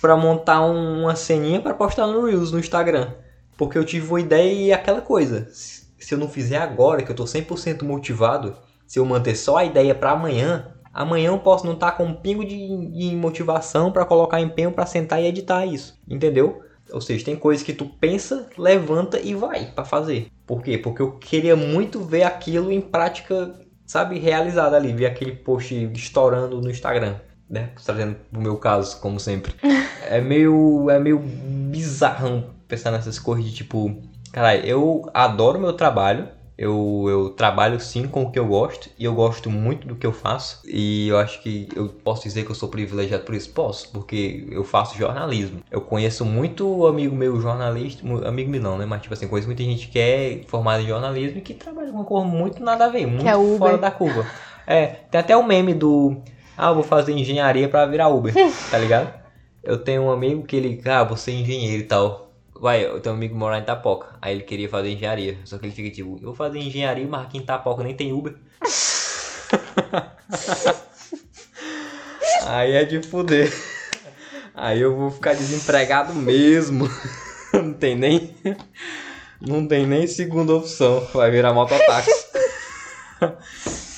Pra 0.00 0.16
montar 0.16 0.60
um, 0.60 1.02
uma 1.02 1.14
ceninha 1.14 1.60
para 1.60 1.74
postar 1.74 2.06
no 2.06 2.24
Reels 2.26 2.52
no 2.52 2.58
Instagram. 2.58 3.12
Porque 3.56 3.78
eu 3.78 3.84
tive 3.84 4.08
uma 4.08 4.20
ideia 4.20 4.52
e 4.52 4.72
aquela 4.72 5.00
coisa. 5.00 5.48
Se 5.52 6.14
eu 6.14 6.18
não 6.18 6.28
fizer 6.28 6.58
agora, 6.58 7.02
que 7.02 7.10
eu 7.10 7.16
tô 7.16 7.24
100% 7.24 7.82
motivado, 7.82 8.56
se 8.86 8.98
eu 8.98 9.04
manter 9.04 9.36
só 9.36 9.58
a 9.58 9.64
ideia 9.64 9.94
para 9.94 10.12
amanhã, 10.12 10.74
amanhã 10.98 11.28
eu 11.28 11.38
posso 11.38 11.64
não 11.64 11.74
estar 11.74 11.92
tá 11.92 11.96
com 11.96 12.06
um 12.06 12.14
pingo 12.14 12.44
de, 12.44 12.56
de 12.88 13.14
motivação 13.14 13.92
para 13.92 14.04
colocar 14.04 14.40
empenho 14.40 14.72
para 14.72 14.84
sentar 14.84 15.22
e 15.22 15.26
editar 15.26 15.64
isso, 15.64 15.96
entendeu? 16.08 16.60
Ou 16.90 17.00
seja, 17.00 17.24
tem 17.24 17.36
coisas 17.36 17.64
que 17.64 17.72
tu 17.72 17.84
pensa, 17.84 18.48
levanta 18.58 19.20
e 19.20 19.32
vai 19.32 19.66
para 19.66 19.84
fazer. 19.84 20.26
Por 20.44 20.60
quê? 20.60 20.76
Porque 20.76 21.00
eu 21.00 21.12
queria 21.12 21.54
muito 21.54 22.02
ver 22.02 22.24
aquilo 22.24 22.72
em 22.72 22.80
prática, 22.80 23.54
sabe, 23.86 24.18
realizado 24.18 24.74
ali, 24.74 24.92
ver 24.92 25.06
aquele 25.06 25.32
post 25.32 25.72
estourando 25.94 26.60
no 26.60 26.70
Instagram, 26.70 27.16
né? 27.48 27.70
Trazendo 27.84 28.16
pro 28.32 28.40
meu 28.40 28.56
caso, 28.56 29.00
como 29.00 29.20
sempre. 29.20 29.54
é 30.10 30.20
meio 30.20 30.90
é 30.90 30.98
meio 30.98 31.20
bizarro 31.20 32.44
pensar 32.66 32.90
nessas 32.90 33.20
coisas 33.20 33.44
de 33.44 33.54
tipo, 33.54 34.02
caralho, 34.32 34.64
eu 34.66 35.08
adoro 35.14 35.60
meu 35.60 35.74
trabalho, 35.74 36.28
eu, 36.58 37.06
eu 37.08 37.30
trabalho 37.30 37.78
sim 37.78 38.08
com 38.08 38.24
o 38.24 38.32
que 38.32 38.38
eu 38.38 38.46
gosto 38.48 38.90
e 38.98 39.04
eu 39.04 39.14
gosto 39.14 39.48
muito 39.48 39.86
do 39.86 39.94
que 39.94 40.04
eu 40.04 40.12
faço. 40.12 40.60
E 40.66 41.06
eu 41.06 41.16
acho 41.16 41.40
que 41.40 41.68
eu 41.76 41.88
posso 41.88 42.24
dizer 42.24 42.44
que 42.44 42.50
eu 42.50 42.54
sou 42.54 42.68
privilegiado 42.68 43.22
por 43.22 43.36
isso. 43.36 43.50
Posso, 43.50 43.92
porque 43.92 44.44
eu 44.50 44.64
faço 44.64 44.98
jornalismo. 44.98 45.62
Eu 45.70 45.80
conheço 45.80 46.24
muito 46.24 46.84
amigo 46.84 47.14
meu 47.14 47.40
jornalista, 47.40 48.04
amigo 48.26 48.50
meu 48.50 48.60
não, 48.60 48.76
né? 48.76 48.84
Mas 48.84 49.02
tipo 49.02 49.14
assim, 49.14 49.28
conheço 49.28 49.46
muita 49.46 49.62
gente 49.62 49.86
que 49.86 50.00
é 50.00 50.40
formada 50.48 50.82
em 50.82 50.88
jornalismo 50.88 51.38
e 51.38 51.42
que 51.42 51.54
trabalha 51.54 51.92
com 51.92 51.98
uma 51.98 52.04
cor 52.04 52.24
muito 52.24 52.60
nada 52.60 52.86
a 52.86 52.88
ver, 52.88 53.06
muito 53.06 53.28
é 53.28 53.56
fora 53.56 53.78
da 53.78 53.92
curva. 53.92 54.26
É, 54.66 54.86
tem 54.86 55.20
até 55.20 55.36
o 55.36 55.46
meme 55.46 55.72
do. 55.72 56.16
Ah, 56.56 56.72
vou 56.72 56.82
fazer 56.82 57.12
engenharia 57.12 57.68
para 57.68 57.86
virar 57.86 58.08
Uber, 58.08 58.34
tá 58.68 58.78
ligado? 58.78 59.14
Eu 59.62 59.78
tenho 59.78 60.02
um 60.02 60.10
amigo 60.10 60.42
que 60.42 60.56
ele, 60.56 60.82
ah, 60.86 61.04
você 61.04 61.30
é 61.30 61.34
engenheiro 61.34 61.82
e 61.82 61.86
tal. 61.86 62.27
Vai, 62.60 62.84
eu 62.84 63.00
tenho 63.00 63.14
um 63.14 63.18
amigo 63.18 63.34
que 63.34 63.38
mora 63.38 63.58
em 63.58 63.62
Itapoca. 63.62 64.16
Aí 64.20 64.34
ele 64.34 64.42
queria 64.42 64.68
fazer 64.68 64.90
engenharia. 64.90 65.38
Só 65.44 65.58
que 65.58 65.66
ele 65.66 65.74
fica 65.74 65.90
tipo, 65.94 66.16
eu 66.16 66.26
vou 66.26 66.34
fazer 66.34 66.58
engenharia, 66.58 67.06
mas 67.06 67.22
aqui 67.22 67.38
em 67.38 67.40
Itapoca 67.40 67.84
nem 67.84 67.94
tem 67.94 68.12
Uber. 68.12 68.34
Aí 72.46 72.72
é 72.72 72.84
de 72.84 73.02
fuder. 73.02 73.52
Aí 74.54 74.80
eu 74.80 74.96
vou 74.96 75.10
ficar 75.10 75.34
desempregado 75.34 76.14
mesmo. 76.14 76.88
Não 77.52 77.72
tem 77.72 77.94
nem. 77.94 78.34
Não 79.40 79.66
tem 79.66 79.86
nem 79.86 80.06
segunda 80.06 80.54
opção. 80.54 81.06
Vai 81.14 81.30
virar 81.30 81.52
mototáxi. 81.52 82.10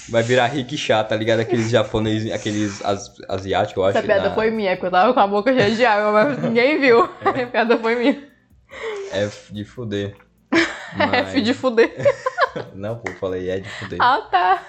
Vai 0.09 0.23
virar 0.23 0.47
rickshaw, 0.47 1.05
tá 1.05 1.17
ligado? 1.17 1.41
Aqueles 1.41 1.71
japoneses, 1.71 2.33
aqueles 2.33 2.85
as, 2.85 3.13
asiáticos, 3.29 3.77
eu 3.77 3.85
acho. 3.85 3.99
Essa 3.99 4.07
piada 4.07 4.29
na... 4.29 4.35
foi 4.35 4.51
minha, 4.51 4.77
que 4.77 4.85
eu 4.85 4.91
tava 4.91 5.15
com 5.15 5.21
a 5.21 5.27
boca 5.27 5.55
cheia 5.55 5.71
de 5.71 5.85
água, 5.85 6.13
mas 6.13 6.43
ninguém 6.43 6.81
viu. 6.81 7.09
É. 7.25 7.29
A 7.43 7.47
piada 7.47 7.79
foi 7.79 7.95
minha. 7.95 8.30
F 9.13 9.53
de 9.53 9.65
fuder. 9.65 10.17
Mas... 10.97 11.29
F 11.31 11.41
de 11.43 11.55
fuder. 11.55 11.95
não, 12.75 12.99
pô, 12.99 13.11
falei 13.13 13.49
é 13.51 13.61
de 13.61 13.69
fuder. 13.69 13.99
Ah, 14.01 14.29
tá. 14.31 14.65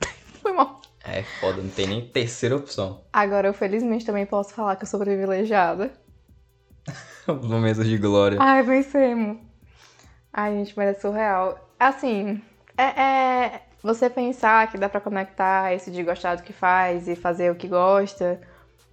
Foi 0.42 0.52
mal. 0.52 0.80
É 1.04 1.22
foda, 1.22 1.60
não 1.60 1.68
tem 1.68 1.86
nem 1.86 2.08
terceira 2.08 2.56
opção. 2.56 3.04
Agora, 3.12 3.48
eu 3.48 3.54
felizmente 3.54 4.06
também 4.06 4.24
posso 4.24 4.54
falar 4.54 4.76
que 4.76 4.84
eu 4.84 4.88
sou 4.88 4.98
privilegiada. 4.98 5.92
Momentos 7.26 7.86
de 7.86 7.98
glória. 7.98 8.38
Ai, 8.40 8.62
vencemos. 8.62 9.38
Ai, 10.32 10.52
gente, 10.54 10.74
mas 10.76 10.96
é 10.96 11.00
surreal. 11.00 11.70
Assim, 11.78 12.40
é, 12.76 13.00
é, 13.00 13.62
você 13.82 14.08
pensar 14.08 14.70
que 14.70 14.78
dá 14.78 14.88
pra 14.88 15.00
conectar 15.00 15.72
esse 15.74 15.90
de 15.90 16.02
gostar 16.02 16.36
do 16.36 16.42
que 16.42 16.52
faz 16.52 17.06
e 17.06 17.14
fazer 17.14 17.50
o 17.50 17.54
que 17.54 17.68
gosta. 17.68 18.40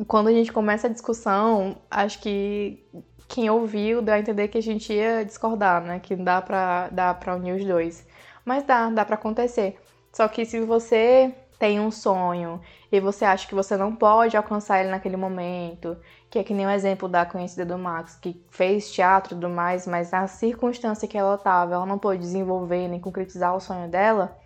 Quando 0.08 0.27
a 0.27 0.32
gente 0.32 0.51
começa 0.51 0.88
a 0.88 0.89
discussão, 0.89 1.77
acho 1.89 2.19
que 2.19 2.84
quem 3.32 3.50
ouviu 3.50 4.02
deu 4.02 4.13
a 4.13 4.20
entender 4.20 4.50
que 4.50 4.58
a 4.58 4.62
gente 4.62 4.91
ia 4.91 5.24
discordar, 5.24 5.82
né? 5.82 6.00
Que 6.00 6.17
dá 6.17 6.41
pra, 6.41 6.89
dá 6.89 7.13
pra 7.13 7.36
unir 7.38 7.56
os 7.56 7.65
dois. 7.65 8.06
Mas 8.44 8.63
dá, 8.63 8.89
dá 8.89 9.06
pra 9.06 9.15
acontecer. 9.15 9.80
Só 10.12 10.28
que 10.28 10.46
se 10.46 10.60
você 10.60 11.34
tem 11.58 11.80
um 11.80 11.89
sonho 11.89 12.60
e 12.91 13.00
você 13.00 13.24
acha 13.24 13.48
que 13.48 13.56
você 13.56 13.78
não 13.78 13.96
pode 13.96 14.36
alcançar 14.36 14.82
ele 14.82 14.89
naquele 14.89 15.15
momento, 15.15 15.96
que 16.30 16.39
é 16.39 16.44
que 16.44 16.54
nem 16.54 16.65
o 16.65 16.70
exemplo 16.70 17.08
da 17.08 17.26
conhecida 17.26 17.65
do 17.65 17.78
Max, 17.78 18.15
que 18.15 18.44
fez 18.50 18.91
teatro 18.91 19.34
e 19.34 19.36
tudo 19.36 19.48
mais, 19.48 19.88
mas 19.88 20.12
na 20.12 20.28
circunstância 20.28 21.08
que 21.08 21.17
ela 21.17 21.36
estava, 21.36 21.76
ela 21.76 21.86
não 21.86 21.98
pôde 21.98 22.20
desenvolver 22.20 22.89
nem 22.89 23.00
concretizar 23.00 23.56
o 23.56 23.62
sonho 23.62 23.88
dela, 23.88 24.38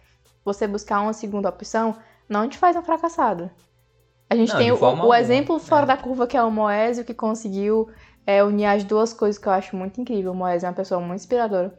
você 0.44 0.68
buscar 0.68 1.02
uma 1.02 1.14
segunda 1.14 1.50
opção 1.50 1.96
não 2.30 2.48
te 2.48 2.58
faz 2.58 2.76
um 2.76 2.84
fracassado. 2.84 3.50
A 4.30 4.36
gente 4.36 4.52
não, 4.52 4.58
tem 4.60 4.72
o, 4.72 5.08
o 5.08 5.14
exemplo 5.14 5.58
fora 5.60 5.84
é. 5.84 5.88
da 5.88 5.98
curva 5.98 6.28
que 6.28 6.36
é 6.36 6.44
o 6.44 6.52
Moésio, 6.52 7.06
que 7.06 7.14
conseguiu 7.14 7.90
é 8.26 8.44
unir 8.44 8.66
as 8.66 8.84
duas 8.84 9.14
coisas 9.14 9.40
que 9.40 9.48
eu 9.48 9.52
acho 9.52 9.76
muito 9.76 10.02
incrível. 10.02 10.32
O 10.32 10.36
Moés 10.36 10.64
é 10.64 10.68
uma 10.68 10.74
pessoa 10.74 11.00
muito 11.00 11.20
inspiradora. 11.20 11.78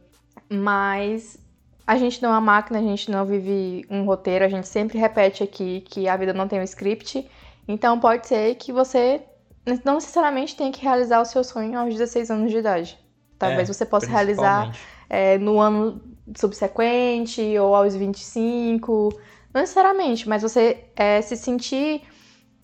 Mas 0.48 1.38
a 1.86 1.96
gente 1.96 2.22
não 2.22 2.30
é 2.30 2.32
uma 2.32 2.40
máquina, 2.40 2.78
a 2.78 2.82
gente 2.82 3.10
não 3.10 3.24
vive 3.24 3.84
um 3.90 4.04
roteiro, 4.04 4.44
a 4.44 4.48
gente 4.48 4.68
sempre 4.68 4.98
repete 4.98 5.42
aqui 5.42 5.80
que 5.82 6.08
a 6.08 6.16
vida 6.16 6.32
não 6.32 6.48
tem 6.48 6.60
um 6.60 6.64
script. 6.64 7.28
Então 7.66 7.98
pode 7.98 8.26
ser 8.26 8.54
que 8.56 8.72
você 8.72 9.22
não 9.84 9.94
necessariamente 9.94 10.54
tenha 10.54 10.70
que 10.70 10.82
realizar 10.82 11.20
o 11.20 11.24
seu 11.24 11.42
sonho 11.42 11.78
aos 11.78 11.92
16 11.92 12.30
anos 12.30 12.50
de 12.50 12.58
idade. 12.58 12.98
Talvez 13.38 13.68
é, 13.68 13.72
você 13.72 13.84
possa 13.84 14.06
realizar 14.06 14.74
é, 15.10 15.36
no 15.38 15.60
ano 15.60 16.00
subsequente 16.36 17.58
ou 17.58 17.74
aos 17.74 17.94
25. 17.94 19.12
Não 19.52 19.60
necessariamente, 19.60 20.28
mas 20.28 20.42
você 20.42 20.84
é, 20.94 21.20
se 21.20 21.36
sentir 21.36 22.02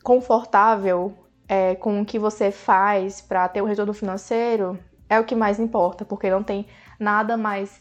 confortável 0.03 1.15
é, 1.53 1.75
com 1.75 2.01
o 2.01 2.07
que 2.07 2.19
você 2.19 2.51
faz 2.51 3.21
para 3.21 3.47
ter 3.47 3.61
um 3.61 3.67
retorno 3.67 3.93
financeiro 3.93 4.79
é 5.07 5.21
o 5.21 5.25
que 5.25 5.35
mais 5.35 5.61
importa, 5.61 6.03
porque 6.03 6.31
não 6.31 6.43
tem 6.43 6.67
nada 6.99 7.37
mais 7.37 7.79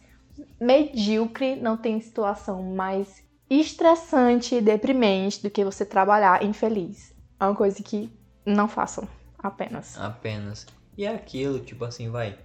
medíocre, 0.60 1.55
não 1.55 1.77
tem 1.77 2.01
situação 2.01 2.62
mais 2.62 3.23
estressante 3.49 4.55
e 4.55 4.62
deprimente 4.62 5.41
do 5.41 5.49
que 5.49 5.63
você 5.63 5.86
trabalhar 5.86 6.43
infeliz. 6.43 7.15
É 7.39 7.45
uma 7.45 7.55
coisa 7.55 7.81
que 7.81 8.12
não 8.45 8.67
façam, 8.67 9.07
apenas. 9.39 9.97
Apenas. 9.97 10.67
E 10.97 11.05
é 11.05 11.15
aquilo, 11.15 11.62
tipo 11.62 11.86
assim, 11.86 12.10
vai. 12.10 12.38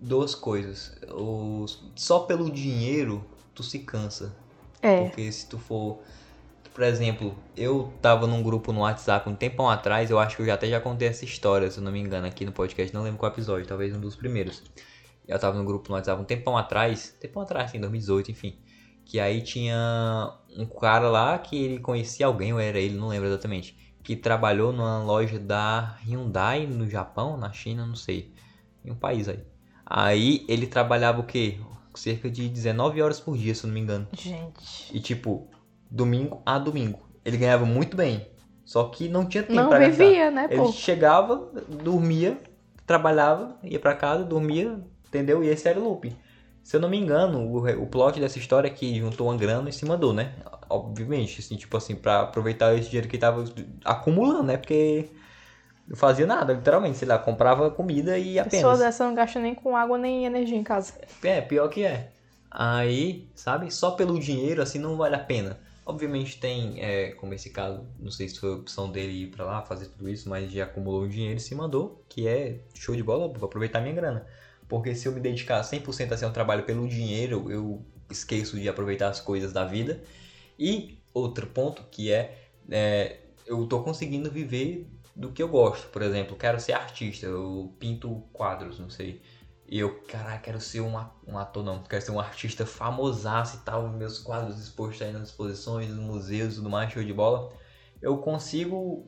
Duas 0.00 0.34
coisas. 0.34 0.96
O... 1.08 1.66
Só 1.94 2.20
pelo 2.20 2.50
dinheiro 2.50 3.24
tu 3.54 3.62
se 3.62 3.78
cansa. 3.78 4.34
É. 4.82 5.04
Porque 5.04 5.30
se 5.30 5.46
tu 5.46 5.56
for 5.56 6.00
por 6.74 6.82
exemplo, 6.82 7.38
eu 7.56 7.92
tava 8.02 8.26
num 8.26 8.42
grupo 8.42 8.72
no 8.72 8.80
WhatsApp 8.80 9.30
um 9.30 9.34
tempão 9.36 9.70
atrás, 9.70 10.10
eu 10.10 10.18
acho 10.18 10.34
que 10.34 10.42
eu 10.42 10.46
já 10.46 10.54
até 10.54 10.66
já 10.68 10.80
contei 10.80 11.06
essa 11.06 11.24
história, 11.24 11.70
se 11.70 11.78
eu 11.78 11.84
não 11.84 11.92
me 11.92 12.00
engano, 12.00 12.26
aqui 12.26 12.44
no 12.44 12.50
podcast, 12.50 12.92
não 12.92 13.04
lembro 13.04 13.20
qual 13.20 13.30
episódio, 13.30 13.64
talvez 13.64 13.94
um 13.94 14.00
dos 14.00 14.16
primeiros. 14.16 14.60
Eu 15.26 15.38
tava 15.38 15.56
num 15.56 15.64
grupo 15.64 15.88
no 15.88 15.94
WhatsApp 15.94 16.20
um 16.20 16.24
tempão 16.24 16.58
atrás, 16.58 17.16
tempão 17.20 17.42
atrás, 17.42 17.70
assim, 17.70 17.78
2018, 17.78 18.32
enfim. 18.32 18.58
Que 19.04 19.20
aí 19.20 19.40
tinha 19.40 20.36
um 20.56 20.66
cara 20.66 21.08
lá 21.08 21.38
que 21.38 21.56
ele 21.56 21.78
conhecia 21.78 22.26
alguém, 22.26 22.52
ou 22.52 22.58
era 22.58 22.78
ele, 22.78 22.96
não 22.96 23.06
lembro 23.06 23.28
exatamente. 23.28 23.76
Que 24.02 24.16
trabalhou 24.16 24.72
numa 24.72 24.98
loja 24.98 25.38
da 25.38 25.96
Hyundai 26.04 26.66
no 26.66 26.90
Japão, 26.90 27.36
na 27.36 27.52
China, 27.52 27.86
não 27.86 27.94
sei. 27.94 28.34
Em 28.84 28.90
um 28.90 28.96
país 28.96 29.28
aí. 29.28 29.38
Aí 29.86 30.44
ele 30.48 30.66
trabalhava 30.66 31.20
o 31.20 31.24
quê? 31.24 31.60
Cerca 31.94 32.28
de 32.28 32.48
19 32.48 33.00
horas 33.00 33.20
por 33.20 33.38
dia, 33.38 33.54
se 33.54 33.62
eu 33.62 33.68
não 33.68 33.74
me 33.74 33.80
engano. 33.80 34.08
Gente. 34.12 34.90
E 34.92 34.98
tipo, 34.98 35.48
domingo 35.94 36.42
a 36.44 36.58
domingo. 36.58 36.98
Ele 37.24 37.36
ganhava 37.36 37.64
muito 37.64 37.96
bem. 37.96 38.26
Só 38.64 38.84
que 38.88 39.08
não 39.08 39.26
tinha 39.26 39.42
tempo 39.42 39.60
não 39.60 39.68
pra 39.68 39.78
vivia, 39.78 40.30
gastar. 40.30 40.30
né, 40.30 40.48
Ele 40.50 40.62
pô? 40.62 40.72
chegava, 40.72 41.50
dormia, 41.68 42.38
trabalhava, 42.86 43.56
ia 43.62 43.78
para 43.78 43.94
casa, 43.94 44.24
dormia, 44.24 44.80
entendeu? 45.06 45.44
E 45.44 45.48
esse 45.48 45.68
era 45.68 45.78
o 45.78 45.84
loop. 45.84 46.14
Se 46.62 46.76
eu 46.76 46.80
não 46.80 46.88
me 46.88 46.98
engano, 46.98 47.40
o, 47.40 47.82
o 47.82 47.86
plot 47.86 48.18
dessa 48.18 48.38
história 48.38 48.68
é 48.68 48.70
que 48.70 48.98
juntou 48.98 49.28
uma 49.28 49.36
grana 49.36 49.68
e 49.68 49.72
se 49.72 49.84
mandou, 49.84 50.14
né? 50.14 50.32
Obviamente, 50.68 51.40
assim, 51.40 51.56
tipo 51.56 51.76
assim, 51.76 51.94
pra 51.94 52.22
aproveitar 52.22 52.74
esse 52.74 52.88
dinheiro 52.88 53.06
que 53.06 53.16
ele 53.16 53.20
tava 53.20 53.44
acumulando, 53.84 54.44
né? 54.44 54.56
Porque 54.56 55.10
não 55.86 55.94
fazia 55.96 56.26
nada, 56.26 56.54
literalmente, 56.54 56.96
sei 56.96 57.06
lá, 57.06 57.18
comprava 57.18 57.70
comida 57.70 58.18
e 58.18 58.38
apenas. 58.38 58.64
Pessoa 58.64 58.78
dessa 58.78 59.04
não 59.04 59.14
gasta 59.14 59.38
nem 59.38 59.54
com 59.54 59.76
água 59.76 59.98
nem 59.98 60.24
energia 60.24 60.56
em 60.56 60.64
casa. 60.64 60.94
É, 61.22 61.42
pior 61.42 61.68
que 61.68 61.84
é. 61.84 62.10
Aí, 62.50 63.28
sabe, 63.34 63.70
só 63.70 63.90
pelo 63.90 64.18
dinheiro, 64.18 64.62
assim, 64.62 64.78
não 64.78 64.96
vale 64.96 65.16
a 65.16 65.18
pena. 65.18 65.58
Obviamente 65.86 66.38
tem, 66.38 66.80
é, 66.80 67.12
como 67.12 67.34
esse 67.34 67.50
caso, 67.50 67.86
não 67.98 68.10
sei 68.10 68.28
se 68.28 68.38
foi 68.40 68.50
a 68.50 68.54
opção 68.54 68.90
dele 68.90 69.24
ir 69.24 69.26
pra 69.30 69.44
lá 69.44 69.62
fazer 69.62 69.86
tudo 69.88 70.08
isso, 70.08 70.28
mas 70.30 70.50
já 70.50 70.64
acumulou 70.64 71.02
o 71.02 71.08
dinheiro 71.08 71.36
e 71.36 71.40
se 71.40 71.54
mandou, 71.54 72.02
que 72.08 72.26
é 72.26 72.60
show 72.74 72.96
de 72.96 73.02
bola, 73.02 73.28
vou 73.28 73.46
aproveitar 73.46 73.80
minha 73.82 73.94
grana. 73.94 74.26
Porque 74.66 74.94
se 74.94 75.06
eu 75.06 75.12
me 75.12 75.20
dedicar 75.20 75.62
100% 75.62 76.12
a 76.14 76.16
ser 76.16 76.24
um 76.26 76.32
trabalho 76.32 76.64
pelo 76.64 76.88
dinheiro, 76.88 77.50
eu 77.50 77.84
esqueço 78.10 78.58
de 78.58 78.68
aproveitar 78.68 79.08
as 79.08 79.20
coisas 79.20 79.52
da 79.52 79.64
vida. 79.64 80.02
E 80.58 80.98
outro 81.12 81.46
ponto 81.48 81.82
que 81.90 82.10
é, 82.12 82.38
é 82.70 83.18
eu 83.46 83.66
tô 83.66 83.82
conseguindo 83.82 84.30
viver 84.30 84.86
do 85.14 85.32
que 85.32 85.42
eu 85.42 85.48
gosto. 85.48 85.88
Por 85.88 86.02
exemplo, 86.02 86.36
quero 86.36 86.58
ser 86.60 86.72
artista, 86.72 87.26
eu 87.26 87.72
pinto 87.78 88.22
quadros, 88.32 88.78
não 88.78 88.90
sei. 88.90 89.20
E 89.74 89.78
eu, 89.80 89.92
caraca, 90.06 90.38
quero 90.38 90.60
ser 90.60 90.82
um, 90.82 90.94
um 91.26 91.36
ator, 91.36 91.64
não, 91.64 91.82
quero 91.82 92.00
ser 92.00 92.12
um 92.12 92.20
artista 92.20 92.64
famosaço 92.64 93.56
e 93.56 93.60
tal, 93.64 93.88
meus 93.88 94.20
quadros 94.20 94.60
expostos 94.60 95.02
aí 95.02 95.12
nas 95.12 95.30
exposições, 95.30 95.88
nos 95.88 95.98
museus 95.98 96.52
e 96.52 96.56
tudo 96.58 96.70
mais, 96.70 96.92
show 96.92 97.02
de 97.02 97.12
bola. 97.12 97.52
Eu 98.00 98.18
consigo 98.18 99.04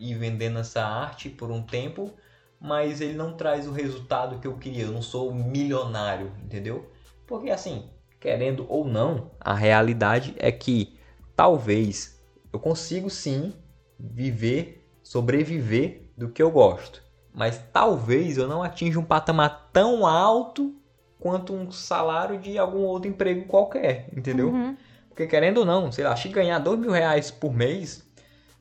ir 0.00 0.14
vendendo 0.14 0.60
essa 0.60 0.82
arte 0.82 1.28
por 1.28 1.50
um 1.50 1.62
tempo, 1.62 2.10
mas 2.58 3.02
ele 3.02 3.12
não 3.12 3.36
traz 3.36 3.68
o 3.68 3.70
resultado 3.70 4.40
que 4.40 4.46
eu 4.46 4.56
queria. 4.56 4.84
Eu 4.84 4.92
não 4.92 5.02
sou 5.02 5.30
milionário, 5.34 6.32
entendeu? 6.42 6.90
Porque 7.26 7.50
assim, 7.50 7.90
querendo 8.18 8.64
ou 8.66 8.86
não, 8.86 9.32
a 9.38 9.52
realidade 9.52 10.34
é 10.38 10.50
que 10.50 10.98
talvez 11.36 12.18
eu 12.50 12.58
consigo 12.58 13.10
sim 13.10 13.52
viver, 14.00 14.88
sobreviver 15.02 16.10
do 16.16 16.30
que 16.30 16.42
eu 16.42 16.50
gosto 16.50 17.06
mas 17.38 17.62
talvez 17.72 18.36
eu 18.36 18.48
não 18.48 18.64
atinja 18.64 18.98
um 18.98 19.04
patamar 19.04 19.70
tão 19.72 20.04
alto 20.04 20.74
quanto 21.20 21.54
um 21.54 21.70
salário 21.70 22.36
de 22.36 22.58
algum 22.58 22.80
outro 22.80 23.08
emprego 23.08 23.46
qualquer, 23.46 24.08
entendeu? 24.12 24.48
Uhum. 24.48 24.76
Porque 25.08 25.24
querendo 25.24 25.58
ou 25.58 25.64
não, 25.64 25.92
sei 25.92 26.02
lá, 26.02 26.12
acho 26.12 26.24
que 26.24 26.34
ganhar 26.34 26.58
dois 26.58 26.80
mil 26.80 26.90
reais 26.90 27.30
por 27.30 27.54
mês, 27.54 28.04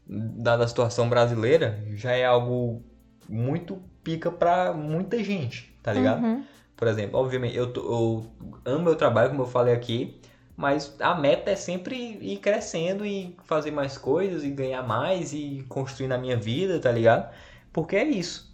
dada 0.08 0.64
a 0.64 0.68
situação 0.68 1.10
brasileira, 1.10 1.84
já 1.94 2.12
é 2.12 2.24
algo 2.24 2.84
muito 3.28 3.82
pica 4.04 4.30
pra 4.30 4.74
muita 4.74 5.24
gente, 5.24 5.76
tá 5.82 5.92
ligado? 5.92 6.24
Uhum. 6.24 6.44
Por 6.76 6.88
exemplo, 6.88 7.20
obviamente, 7.20 7.58
eu, 7.58 7.74
tô, 7.74 7.82
eu 7.82 8.26
amo 8.64 8.84
meu 8.84 8.96
trabalho, 8.96 9.32
como 9.32 9.42
eu 9.42 9.48
falei 9.48 9.74
aqui, 9.74 10.22
mas 10.56 10.96
a 11.00 11.16
meta 11.16 11.50
é 11.50 11.56
sempre 11.56 12.20
ir 12.22 12.38
crescendo 12.38 13.04
e 13.04 13.36
fazer 13.44 13.72
mais 13.72 13.98
coisas 13.98 14.44
e 14.44 14.52
ganhar 14.52 14.84
mais 14.84 15.34
e 15.34 15.66
construir 15.68 16.08
na 16.08 16.18
minha 16.18 16.38
vida, 16.38 16.80
tá 16.80 16.92
ligado? 16.92 17.34
Porque 17.74 17.96
é 17.96 18.04
isso 18.04 18.47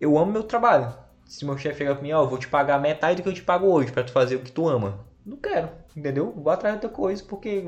eu 0.00 0.18
amo 0.18 0.32
meu 0.32 0.42
trabalho. 0.42 0.92
Se 1.24 1.44
meu 1.44 1.58
chefe 1.58 1.78
chegar 1.78 1.94
pra 1.94 2.02
mim, 2.02 2.12
ó, 2.12 2.22
oh, 2.22 2.28
vou 2.28 2.38
te 2.38 2.48
pagar 2.48 2.80
metade 2.80 3.16
do 3.16 3.22
que 3.22 3.28
eu 3.28 3.34
te 3.34 3.42
pago 3.42 3.66
hoje 3.66 3.92
para 3.92 4.04
tu 4.04 4.12
fazer 4.12 4.36
o 4.36 4.40
que 4.40 4.50
tu 4.50 4.68
ama. 4.68 5.06
Não 5.24 5.36
quero, 5.36 5.68
entendeu? 5.94 6.32
Vou 6.34 6.50
atrás 6.50 6.74
de 6.74 6.86
outra 6.86 6.96
coisa, 6.96 7.22
porque 7.22 7.62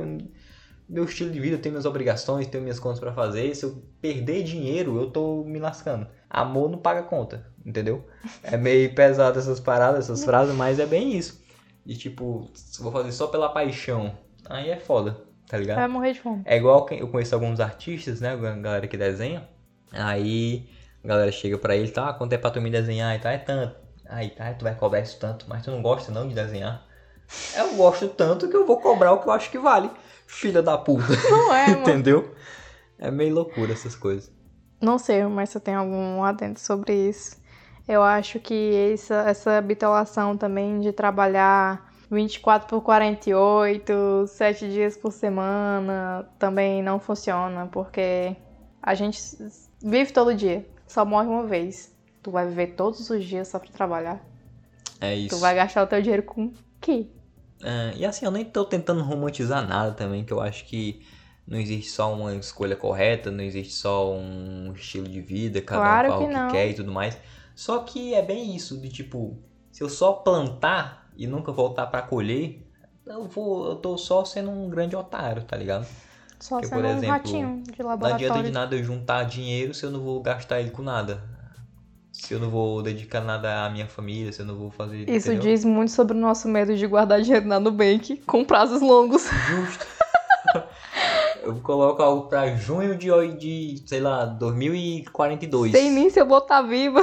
meu 0.89 1.05
estilo 1.05 1.31
de 1.31 1.39
vida, 1.39 1.57
eu 1.57 1.61
tenho 1.61 1.75
minhas 1.75 1.85
obrigações, 1.85 2.47
tenho 2.47 2.63
minhas 2.63 2.81
contas 2.81 2.99
para 2.99 3.13
fazer. 3.13 3.55
Se 3.55 3.65
eu 3.65 3.83
perder 4.01 4.43
dinheiro, 4.43 4.99
eu 4.99 5.11
tô 5.11 5.45
me 5.45 5.59
lascando. 5.59 6.07
Amor 6.29 6.71
não 6.71 6.79
paga 6.79 7.03
conta, 7.03 7.47
entendeu? 7.65 8.07
É 8.43 8.57
meio 8.57 8.95
pesado 8.95 9.39
essas 9.39 9.61
paradas, 9.61 10.07
essas 10.07 10.25
frases, 10.25 10.55
mas 10.55 10.79
é 10.79 10.87
bem 10.87 11.15
isso. 11.17 11.45
E 11.85 11.95
tipo, 11.95 12.51
vou 12.79 12.93
fazer 12.93 13.13
só 13.13 13.27
pela 13.27 13.51
paixão, 13.51 14.17
aí 14.49 14.71
é 14.71 14.77
foda, 14.77 15.21
tá 15.47 15.59
ligado? 15.59 15.77
Vai 15.77 15.89
morrer 15.89 16.13
de 16.15 16.21
fome. 16.21 16.43
É 16.45 16.57
igual 16.57 16.87
eu 16.91 17.09
conheço 17.09 17.35
alguns 17.35 17.61
artistas, 17.61 18.21
né? 18.21 18.37
Galera 18.37 18.87
que 18.89 18.97
desenha. 18.97 19.47
Aí 19.93 20.69
a 21.03 21.09
galera 21.09 21.33
chega 21.33 21.57
pra 21.59 21.77
ele, 21.77 21.91
tá, 21.91 22.13
quanto 22.13 22.33
é 22.33 22.39
pra 22.39 22.51
tu 22.51 22.61
me 22.61 22.71
desenhar? 22.71 23.15
E 23.17 23.19
tá, 23.19 23.33
é 23.33 23.39
tanto. 23.39 23.77
Aí, 24.09 24.31
tá, 24.31 24.53
tu 24.53 24.65
vai 24.65 24.75
cobrar 24.75 25.01
isso 25.01 25.19
tanto, 25.19 25.47
mas 25.49 25.63
tu 25.63 25.71
não 25.71 25.81
gosta 25.81 26.13
não 26.13 26.29
de 26.29 26.35
desenhar? 26.35 26.85
Eu 27.57 27.75
gosto 27.75 28.09
tanto 28.09 28.49
que 28.49 28.57
eu 28.57 28.67
vou 28.67 28.81
cobrar 28.81 29.13
o 29.13 29.19
que 29.19 29.29
eu 29.29 29.33
acho 29.33 29.51
que 29.51 29.59
vale. 29.59 29.91
Filha 30.27 30.63
da 30.63 30.77
puta. 30.77 31.07
Não 31.31 31.55
é, 31.55 31.71
Entendeu? 31.79 32.35
É 32.99 33.11
meio 33.11 33.35
loucura 33.35 33.73
essas 33.73 33.95
coisas. 33.95 34.33
Não 34.81 34.99
sei, 34.99 35.25
mas 35.25 35.51
você 35.51 35.61
tem 35.61 35.75
algum 35.75 36.23
adendo 36.25 36.59
sobre 36.59 37.09
isso. 37.09 37.37
Eu 37.87 38.03
acho 38.03 38.39
que 38.41 38.93
essa, 38.93 39.15
essa 39.29 39.61
bitolação 39.61 40.37
também 40.37 40.81
de 40.81 40.93
trabalhar 40.93 41.93
24 42.11 42.69
por 42.69 42.81
48, 42.83 44.27
7 44.27 44.69
dias 44.69 44.97
por 44.97 45.13
semana, 45.13 46.29
também 46.39 46.83
não 46.83 46.99
funciona, 46.99 47.69
porque 47.71 48.37
a 48.83 48.95
gente 48.95 49.21
vive 49.83 50.13
todo 50.13 50.35
dia 50.35 50.67
só 50.91 51.05
morre 51.05 51.29
uma 51.29 51.47
vez. 51.47 51.95
Tu 52.23 52.31
vai 52.31 52.47
viver 52.47 52.75
todos 52.75 53.09
os 53.09 53.25
dias 53.25 53.49
só 53.49 53.59
pra 53.59 53.71
trabalhar. 53.71 54.21
É 55.01 55.15
isso. 55.15 55.37
Tu 55.37 55.41
vai 55.41 55.55
gastar 55.55 55.85
o 55.85 55.87
teu 55.87 56.03
dinheiro 56.03 56.25
com 56.25 56.53
quê? 56.81 57.07
É, 57.63 57.95
e 57.97 58.05
assim, 58.05 58.25
eu 58.25 58.31
nem 58.31 58.45
tô 58.45 58.65
tentando 58.65 59.03
romantizar 59.03 59.67
nada 59.67 59.93
também, 59.93 60.25
que 60.25 60.33
eu 60.33 60.41
acho 60.41 60.65
que 60.65 61.01
não 61.47 61.59
existe 61.59 61.91
só 61.91 62.13
uma 62.13 62.35
escolha 62.35 62.75
correta, 62.75 63.31
não 63.31 63.45
existe 63.45 63.73
só 63.73 64.13
um 64.13 64.73
estilo 64.75 65.09
de 65.09 65.21
vida, 65.21 65.61
cada 65.63 65.81
claro 65.81 66.09
um 66.09 66.11
fala 66.11 66.29
que 66.29 66.39
o 66.39 66.47
que 66.47 66.53
quer 66.53 66.71
e 66.71 66.75
tudo 66.75 66.93
mais. 66.93 67.17
Só 67.55 67.79
que 67.81 68.15
é 68.15 68.23
bem 68.23 68.57
isso, 68.57 68.81
de 68.81 68.89
tipo, 68.89 69.39
se 69.71 69.83
eu 69.83 69.89
só 69.89 70.13
plantar 70.13 71.09
e 71.17 71.27
nunca 71.27 71.53
voltar 71.53 71.87
para 71.87 72.03
colher, 72.03 72.67
eu 73.07 73.25
vou, 73.25 73.67
eu 73.67 73.77
tô 73.77 73.97
só 73.97 74.25
sendo 74.25 74.51
um 74.51 74.69
grande 74.69 74.97
otário, 74.97 75.45
tá 75.45 75.57
ligado? 75.57 75.87
Só 76.41 76.59
Porque, 76.59 76.75
por 76.75 76.85
exemplo, 76.85 77.07
um 77.07 77.11
ratinho 77.11 77.63
de 77.63 77.83
laboratório. 77.83 78.29
Não 78.29 78.35
adianta 78.35 78.49
de 78.49 78.51
nada 78.51 78.77
eu 78.77 78.83
juntar 78.83 79.25
dinheiro 79.25 79.75
se 79.75 79.85
eu 79.85 79.91
não 79.91 80.01
vou 80.01 80.23
gastar 80.23 80.61
ele 80.61 80.71
com 80.71 80.83
nada. 80.83 81.23
Se 82.13 82.35
eu 82.35 82.41
não 82.41 82.51
vou 82.51 82.83
dedicar 82.83 83.21
nada 83.21 83.65
à 83.65 83.71
minha 83.71 83.87
família, 83.87 84.33
se 84.33 84.41
eu 84.41 84.47
não 84.47 84.57
vou 84.57 84.71
fazer. 84.71 85.09
Isso 85.09 85.31
entendeu? 85.31 85.53
diz 85.53 85.65
muito 85.65 85.93
sobre 85.93 86.17
o 86.17 86.21
nosso 86.21 86.49
medo 86.49 86.75
de 86.75 86.87
guardar 86.87 87.21
dinheiro 87.21 87.47
na 87.47 87.61
Nubank 87.61 88.17
com 88.27 88.45
prazos 88.45 88.81
longos. 88.81 89.25
Justo. 89.49 89.87
eu 91.43 91.55
coloco 91.61 92.03
algo 92.03 92.29
pra 92.29 92.55
junho 92.57 92.97
de, 92.97 93.09
de, 93.37 93.83
sei 93.87 94.01
lá, 94.01 94.25
2042. 94.25 95.73
Sem 95.73 95.91
nem 95.91 96.09
se 96.09 96.21
eu 96.21 96.27
botar 96.27 96.63
viva. 96.63 97.01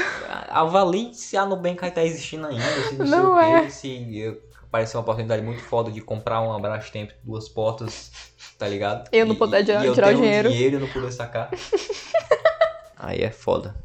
Avalie 0.49 1.13
se 1.13 1.37
a 1.37 1.45
Nubank 1.45 1.79
vai 1.79 1.89
estar 1.89 2.03
existindo 2.03 2.47
ainda, 2.47 2.63
se 2.89 2.95
não, 2.95 3.35
não 3.35 3.37
sei 3.37 3.51
é. 3.51 3.59
o 3.59 3.63
quê, 3.63 3.69
se 3.69 4.41
aparecer 4.63 4.97
uma 4.97 5.01
oportunidade 5.01 5.41
muito 5.41 5.61
foda 5.61 5.91
de 5.91 6.01
comprar 6.01 6.41
um 6.41 6.53
Abrastemp 6.53 7.11
duas 7.23 7.47
portas 7.47 8.11
tá 8.57 8.67
ligado? 8.67 9.07
Eu 9.11 9.25
não 9.25 9.35
poder 9.35 9.63
tirar, 9.63 9.85
e 9.85 9.93
tirar 9.93 10.13
o 10.13 10.15
dinheiro. 10.15 10.49
e 10.49 10.71
não 10.71 10.87
poder 10.87 11.11
sacar. 11.11 11.49
Aí 12.97 13.21
é 13.21 13.29
foda. 13.29 13.75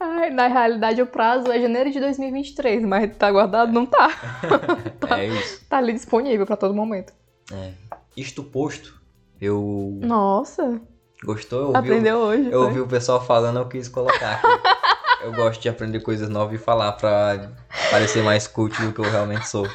Ai, 0.00 0.30
na 0.30 0.46
realidade 0.46 1.00
o 1.02 1.06
prazo 1.06 1.50
é 1.52 1.60
janeiro 1.60 1.90
de 1.90 2.00
2023, 2.00 2.82
mas 2.84 3.14
tá 3.16 3.30
guardado? 3.30 3.72
Não 3.72 3.84
tá. 3.86 4.08
tá 4.98 5.20
é 5.20 5.28
isso. 5.28 5.64
Tá 5.68 5.78
ali 5.78 5.92
disponível 5.92 6.46
pra 6.46 6.56
todo 6.56 6.74
momento. 6.74 7.12
É. 7.52 7.72
Isto 8.16 8.42
posto, 8.42 8.98
eu. 9.40 9.98
Nossa! 10.02 10.80
Gostou? 11.22 11.60
Eu 11.60 11.66
ouvi, 11.66 11.78
Aprendeu 11.78 12.16
hoje. 12.18 12.46
Eu 12.46 12.50
foi? 12.50 12.60
ouvi 12.60 12.80
o 12.80 12.86
pessoal 12.86 13.24
falando, 13.24 13.58
eu 13.58 13.68
quis 13.68 13.88
colocar 13.88 14.34
aqui. 14.34 14.46
eu 15.24 15.32
gosto 15.32 15.60
de 15.60 15.68
aprender 15.68 16.00
coisas 16.00 16.28
novas 16.28 16.54
e 16.60 16.62
falar 16.62 16.92
pra 16.92 17.52
parecer 17.90 18.22
mais 18.22 18.46
cult 18.46 18.80
do 18.82 18.92
que 18.92 19.00
eu 19.00 19.10
realmente 19.10 19.48
sou. 19.48 19.68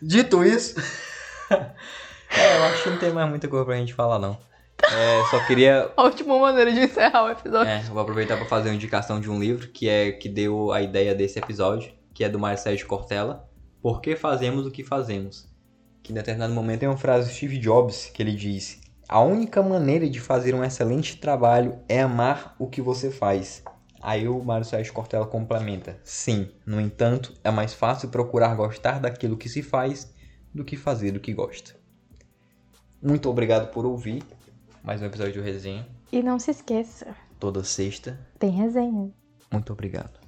Dito 0.00 0.44
isso. 0.44 0.74
É, 1.50 2.56
eu 2.56 2.64
acho 2.64 2.82
que 2.82 2.90
não 2.90 2.98
tem 2.98 3.12
mais 3.12 3.28
muita 3.28 3.48
coisa 3.48 3.64
pra 3.64 3.76
gente 3.76 3.94
falar, 3.94 4.18
não. 4.18 4.38
É, 4.92 5.24
só 5.30 5.44
queria. 5.46 5.90
Ótima 5.96 6.38
maneira 6.38 6.72
de 6.72 6.80
encerrar 6.80 7.24
o 7.24 7.30
episódio. 7.30 7.70
É, 7.70 7.80
vou 7.82 8.00
aproveitar 8.00 8.36
para 8.36 8.46
fazer 8.46 8.68
uma 8.68 8.74
indicação 8.74 9.20
de 9.20 9.30
um 9.30 9.38
livro 9.38 9.68
que 9.68 9.88
é 9.88 10.12
que 10.12 10.28
deu 10.28 10.72
a 10.72 10.82
ideia 10.82 11.14
desse 11.14 11.38
episódio, 11.38 11.92
que 12.12 12.24
é 12.24 12.28
do 12.28 12.38
Mário 12.38 12.58
Sérgio 12.58 12.86
Cortella. 12.86 13.48
Por 13.80 14.00
que 14.00 14.16
fazemos 14.16 14.66
o 14.66 14.70
que 14.70 14.82
fazemos? 14.82 15.48
Que 16.02 16.12
em 16.12 16.14
determinado 16.14 16.52
momento 16.52 16.80
tem 16.80 16.88
uma 16.88 16.98
frase 16.98 17.28
do 17.28 17.34
Steve 17.34 17.58
Jobs 17.58 18.10
que 18.12 18.22
ele 18.22 18.34
diz: 18.34 18.80
A 19.08 19.20
única 19.20 19.62
maneira 19.62 20.08
de 20.08 20.20
fazer 20.20 20.54
um 20.54 20.64
excelente 20.64 21.16
trabalho 21.16 21.78
é 21.88 22.02
amar 22.02 22.54
o 22.58 22.68
que 22.68 22.82
você 22.82 23.10
faz. 23.10 23.62
Aí 24.02 24.28
o 24.28 24.42
Mário 24.44 24.66
Sérgio 24.66 24.92
Cortella 24.92 25.26
complementa: 25.26 25.98
Sim, 26.04 26.50
no 26.66 26.80
entanto, 26.80 27.32
é 27.42 27.50
mais 27.50 27.72
fácil 27.72 28.10
procurar 28.10 28.54
gostar 28.54 29.00
daquilo 29.00 29.36
que 29.36 29.48
se 29.48 29.62
faz 29.62 30.13
do 30.54 30.64
que 30.64 30.76
fazer 30.76 31.16
o 31.16 31.20
que 31.20 31.34
gosta. 31.34 31.74
Muito 33.02 33.28
obrigado 33.28 33.70
por 33.72 33.84
ouvir 33.84 34.22
mais 34.82 35.02
um 35.02 35.06
episódio 35.06 35.34
do 35.34 35.42
Resenha. 35.42 35.86
E 36.12 36.22
não 36.22 36.38
se 36.38 36.50
esqueça: 36.50 37.14
toda 37.40 37.64
sexta 37.64 38.20
tem 38.38 38.50
resenha. 38.50 39.12
Muito 39.50 39.72
obrigado. 39.72 40.20